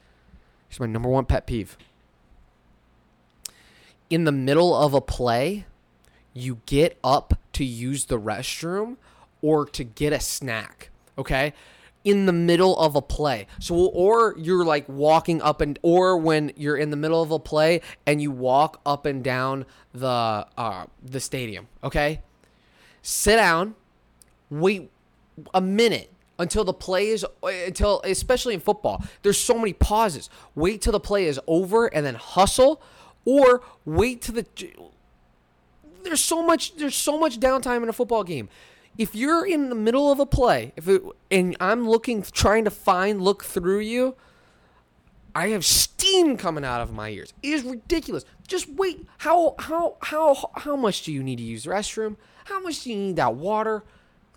Here's 0.70 0.80
my 0.80 0.86
number 0.86 1.10
one 1.10 1.26
pet 1.26 1.46
peeve. 1.46 1.78
In 4.10 4.24
the 4.24 4.32
middle 4.32 4.76
of 4.76 4.94
a 4.94 5.02
play, 5.02 5.66
you 6.34 6.60
get 6.66 6.98
up 7.04 7.40
to 7.54 7.64
use 7.64 8.06
the 8.06 8.20
restroom 8.20 8.98
or 9.42 9.66
to 9.68 9.84
get 9.84 10.14
a 10.14 10.20
snack. 10.20 10.90
Okay 11.18 11.54
in 12.04 12.26
the 12.26 12.34
middle 12.34 12.78
of 12.78 12.96
a 12.96 13.02
play. 13.02 13.48
So 13.60 13.76
or 13.76 14.36
you're 14.38 14.66
like 14.66 14.88
walking 14.88 15.42
up 15.42 15.62
and 15.62 15.80
or 15.82 16.18
when 16.18 16.52
you're 16.56 16.78
in 16.78 16.90
the 16.90 16.98
middle 16.98 17.22
of 17.22 17.32
a 17.32 17.40
play 17.40 17.82
and 18.06 18.22
you 18.22 18.32
walk 18.32 18.82
up 18.86 19.06
and 19.06 19.24
down 19.24 19.66
the 19.94 20.46
uh 20.58 20.86
the 21.02 21.20
stadium, 21.20 21.68
okay? 21.84 22.22
Sit 23.02 23.38
down, 23.38 23.76
wait 24.50 24.92
a 25.54 25.62
minute 25.62 26.12
until 26.40 26.64
the 26.64 26.74
play 26.74 27.08
is 27.08 27.26
until 27.44 28.02
especially 28.04 28.54
in 28.54 28.60
football. 28.60 29.04
There's 29.22 29.40
so 29.40 29.58
many 29.58 29.74
pauses. 29.74 30.30
Wait 30.56 30.82
till 30.82 30.94
the 30.94 31.00
play 31.00 31.26
is 31.26 31.40
over 31.48 31.88
and 31.88 32.06
then 32.06 32.16
hustle 32.16 32.82
or 33.26 33.62
wait 33.86 34.22
till 34.22 34.36
the 34.36 34.46
there's 36.04 36.22
so 36.22 36.44
much 36.44 36.76
there's 36.76 36.96
so 36.96 37.18
much 37.18 37.40
downtime 37.40 37.84
in 37.84 37.90
a 37.90 37.94
football 37.94 38.24
game. 38.24 38.50
If 38.98 39.16
you're 39.16 39.46
in 39.46 39.70
the 39.70 39.76
middle 39.76 40.12
of 40.12 40.20
a 40.20 40.26
play, 40.26 40.74
if 40.76 40.88
it, 40.88 41.02
and 41.32 41.58
I'm 41.60 41.90
looking 41.90 42.22
trying 42.22 42.64
to 42.66 42.72
find 42.72 43.22
look 43.22 43.44
through 43.44 43.80
you, 43.80 44.16
I 45.36 45.48
have 45.50 45.66
steam 45.66 46.38
coming 46.38 46.64
out 46.64 46.82
of 46.82 46.94
my 46.94 47.10
ears. 47.10 47.34
It 47.42 47.50
is 47.50 47.64
ridiculous. 47.64 48.24
Just 48.48 48.70
wait. 48.70 49.06
How 49.20 49.56
how 49.58 49.98
how 50.02 50.52
how 50.54 50.76
much 50.76 51.04
do 51.04 51.12
you 51.12 51.24
need 51.24 51.38
to 51.38 51.44
use 51.44 51.64
the 51.64 51.72
restroom? 51.72 52.18
How 52.46 52.60
much 52.60 52.84
do 52.84 52.92
you 52.92 52.98
need 52.98 53.16
that 53.16 53.36
water? 53.36 53.84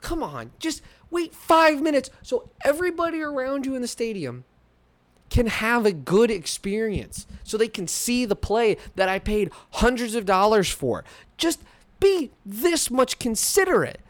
Come 0.01 0.23
on, 0.23 0.53
just 0.59 0.83
wait 1.11 1.35
five 1.35 1.81
minutes 1.83 2.11
so 2.23 2.51
everybody 2.65 3.21
around 3.21 3.67
you 3.67 3.75
in 3.75 3.83
the 3.83 3.89
stadium 3.89 4.45
can 5.29 5.49
have 5.49 5.85
a 5.85 5.93
good 5.93 6.31
experience, 6.31 7.27
so 7.43 7.57
they 7.57 7.69
can 7.69 7.89
see 7.89 8.25
the 8.25 8.37
play 8.37 8.77
that 8.95 9.09
I 9.09 9.19
paid 9.19 9.51
hundreds 9.73 10.15
of 10.15 10.25
dollars 10.25 10.71
for. 10.71 11.05
Just 11.37 11.63
be 11.99 12.31
this 12.45 12.91
much 12.91 13.19
considerate. 13.19 14.01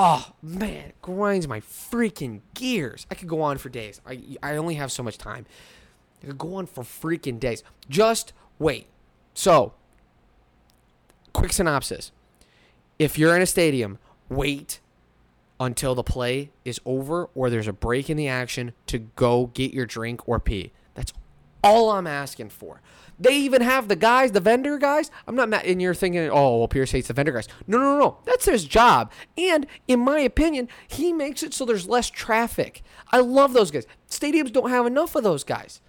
Oh 0.00 0.30
man, 0.40 0.92
grinds 1.02 1.48
my 1.48 1.58
freaking 1.58 2.42
gears. 2.54 3.04
I 3.10 3.16
could 3.16 3.26
go 3.26 3.42
on 3.42 3.58
for 3.58 3.68
days. 3.68 4.00
I 4.06 4.36
I 4.40 4.54
only 4.54 4.76
have 4.76 4.92
so 4.92 5.02
much 5.02 5.18
time. 5.18 5.44
I 6.22 6.26
could 6.26 6.38
go 6.38 6.54
on 6.54 6.66
for 6.66 6.84
freaking 6.84 7.40
days. 7.40 7.64
Just 7.90 8.32
wait. 8.60 8.86
So, 9.34 9.74
quick 11.32 11.52
synopsis. 11.52 12.12
If 13.00 13.18
you're 13.18 13.34
in 13.34 13.42
a 13.42 13.46
stadium, 13.46 13.98
wait 14.28 14.78
until 15.58 15.96
the 15.96 16.04
play 16.04 16.50
is 16.64 16.80
over 16.84 17.28
or 17.34 17.50
there's 17.50 17.66
a 17.66 17.72
break 17.72 18.08
in 18.08 18.16
the 18.16 18.28
action 18.28 18.74
to 18.86 18.98
go 18.98 19.46
get 19.46 19.74
your 19.74 19.84
drink 19.84 20.28
or 20.28 20.38
pee. 20.38 20.70
That's 20.94 21.12
all 21.62 21.90
I'm 21.90 22.06
asking 22.06 22.50
for. 22.50 22.80
They 23.20 23.36
even 23.36 23.62
have 23.62 23.88
the 23.88 23.96
guys, 23.96 24.30
the 24.32 24.40
vendor 24.40 24.78
guys. 24.78 25.10
I'm 25.26 25.34
not 25.34 25.48
mad. 25.48 25.64
And 25.64 25.82
you're 25.82 25.94
thinking, 25.94 26.30
oh, 26.30 26.58
well, 26.58 26.68
Pierce 26.68 26.92
hates 26.92 27.08
the 27.08 27.14
vendor 27.14 27.32
guys. 27.32 27.48
No, 27.66 27.78
no, 27.78 27.94
no. 27.94 27.98
no. 27.98 28.18
That's 28.24 28.44
his 28.44 28.64
job. 28.64 29.10
And 29.36 29.66
in 29.88 30.00
my 30.00 30.20
opinion, 30.20 30.68
he 30.86 31.12
makes 31.12 31.42
it 31.42 31.52
so 31.52 31.64
there's 31.64 31.88
less 31.88 32.10
traffic. 32.10 32.82
I 33.10 33.18
love 33.18 33.54
those 33.54 33.70
guys. 33.72 33.86
Stadiums 34.08 34.52
don't 34.52 34.70
have 34.70 34.86
enough 34.86 35.16
of 35.16 35.24
those 35.24 35.42
guys. 35.42 35.80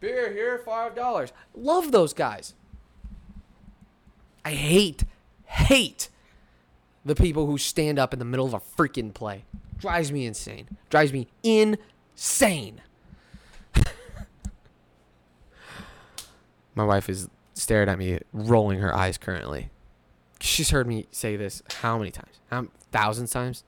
Beer 0.00 0.32
here, 0.32 0.62
$5. 0.64 1.32
Love 1.54 1.92
those 1.92 2.14
guys. 2.14 2.54
I 4.44 4.52
hate, 4.52 5.04
hate 5.44 6.08
the 7.04 7.14
people 7.14 7.46
who 7.46 7.58
stand 7.58 7.98
up 7.98 8.12
in 8.12 8.18
the 8.18 8.24
middle 8.24 8.46
of 8.46 8.54
a 8.54 8.60
freaking 8.60 9.12
play. 9.12 9.44
Drives 9.78 10.10
me 10.10 10.24
insane. 10.24 10.78
Drives 10.88 11.12
me 11.12 11.28
insane. 11.42 12.80
My 16.78 16.84
wife 16.84 17.08
is 17.08 17.28
staring 17.54 17.88
at 17.88 17.98
me, 17.98 18.20
rolling 18.32 18.78
her 18.78 18.94
eyes 18.94 19.18
currently. 19.18 19.68
She's 20.40 20.70
heard 20.70 20.86
me 20.86 21.08
say 21.10 21.34
this 21.34 21.60
how 21.80 21.98
many 21.98 22.12
times? 22.12 22.38
How, 22.52 22.68
thousands 22.92 23.32
times? 23.32 23.64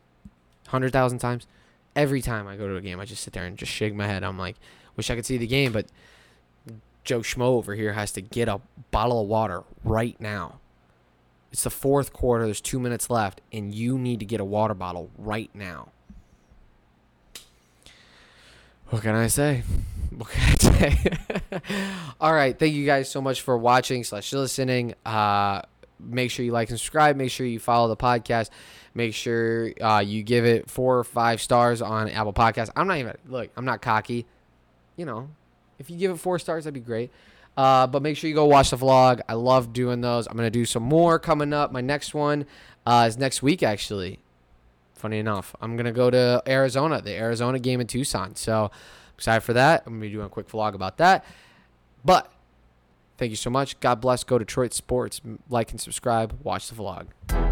Hundred 0.68 0.92
thousand 0.92 1.18
times? 1.18 1.48
Every 1.96 2.22
time 2.22 2.46
I 2.46 2.54
go 2.54 2.68
to 2.68 2.76
a 2.76 2.80
game, 2.80 3.00
I 3.00 3.04
just 3.04 3.24
sit 3.24 3.32
there 3.32 3.46
and 3.46 3.58
just 3.58 3.72
shake 3.72 3.96
my 3.96 4.06
head. 4.06 4.22
I'm 4.22 4.38
like, 4.38 4.54
wish 4.94 5.10
I 5.10 5.16
could 5.16 5.26
see 5.26 5.38
the 5.38 5.48
game, 5.48 5.72
but 5.72 5.86
Joe 7.02 7.18
Schmo 7.18 7.46
over 7.46 7.74
here 7.74 7.94
has 7.94 8.12
to 8.12 8.20
get 8.20 8.46
a 8.46 8.60
bottle 8.92 9.22
of 9.22 9.26
water 9.26 9.64
right 9.82 10.14
now. 10.20 10.60
It's 11.50 11.64
the 11.64 11.70
fourth 11.70 12.12
quarter. 12.12 12.44
There's 12.44 12.60
two 12.60 12.78
minutes 12.78 13.10
left, 13.10 13.40
and 13.52 13.74
you 13.74 13.98
need 13.98 14.20
to 14.20 14.24
get 14.24 14.40
a 14.40 14.44
water 14.44 14.74
bottle 14.74 15.10
right 15.18 15.50
now. 15.52 15.88
What 18.90 19.02
can 19.02 19.16
I 19.16 19.26
say? 19.26 19.64
What 20.20 20.28
can 20.28 20.42
I 20.42 20.90
say? 20.90 21.62
All 22.20 22.34
right. 22.34 22.58
Thank 22.58 22.74
you 22.74 22.84
guys 22.84 23.10
so 23.10 23.22
much 23.22 23.40
for 23.40 23.56
watching 23.56 24.04
slash 24.04 24.30
listening. 24.34 24.94
Uh, 25.06 25.62
make 25.98 26.30
sure 26.30 26.44
you 26.44 26.52
like 26.52 26.68
and 26.68 26.78
subscribe. 26.78 27.16
Make 27.16 27.30
sure 27.30 27.46
you 27.46 27.58
follow 27.58 27.88
the 27.88 27.96
podcast. 27.96 28.50
Make 28.92 29.14
sure 29.14 29.72
uh, 29.80 30.00
you 30.00 30.22
give 30.22 30.44
it 30.44 30.68
four 30.68 30.98
or 30.98 31.04
five 31.04 31.40
stars 31.40 31.80
on 31.80 32.10
Apple 32.10 32.34
Podcasts. 32.34 32.68
I'm 32.76 32.86
not 32.86 32.98
even 32.98 33.16
look. 33.28 33.50
I'm 33.56 33.64
not 33.64 33.80
cocky. 33.80 34.26
You 34.98 35.06
know, 35.06 35.30
if 35.78 35.88
you 35.88 35.96
give 35.96 36.10
it 36.10 36.18
four 36.18 36.38
stars, 36.38 36.64
that'd 36.64 36.74
be 36.74 36.80
great. 36.80 37.10
Uh, 37.56 37.86
but 37.86 38.02
make 38.02 38.18
sure 38.18 38.28
you 38.28 38.34
go 38.34 38.44
watch 38.44 38.68
the 38.68 38.76
vlog. 38.76 39.22
I 39.26 39.32
love 39.34 39.72
doing 39.72 40.02
those. 40.02 40.26
I'm 40.26 40.36
gonna 40.36 40.50
do 40.50 40.66
some 40.66 40.82
more 40.82 41.18
coming 41.18 41.54
up. 41.54 41.72
My 41.72 41.80
next 41.80 42.12
one 42.12 42.44
uh, 42.84 43.06
is 43.08 43.16
next 43.16 43.42
week, 43.42 43.62
actually. 43.62 44.18
Funny 44.96 45.18
enough, 45.18 45.56
I'm 45.62 45.78
gonna 45.78 45.92
go 45.92 46.10
to 46.10 46.42
Arizona, 46.46 47.00
the 47.00 47.14
Arizona 47.14 47.58
game 47.58 47.80
in 47.80 47.86
Tucson. 47.86 48.36
So 48.36 48.70
excited 49.20 49.42
for 49.42 49.52
that. 49.52 49.82
I'm 49.84 49.92
gonna 49.92 50.00
be 50.00 50.10
doing 50.10 50.24
a 50.24 50.30
quick 50.30 50.48
vlog 50.48 50.72
about 50.72 50.96
that. 50.96 51.26
But 52.02 52.32
thank 53.18 53.28
you 53.28 53.36
so 53.36 53.50
much. 53.50 53.78
God 53.80 54.00
bless. 54.00 54.24
Go 54.24 54.38
Detroit 54.38 54.72
Sports. 54.72 55.20
Like 55.50 55.72
and 55.72 55.80
subscribe. 55.80 56.38
Watch 56.42 56.70
the 56.70 56.74
vlog. 56.74 57.49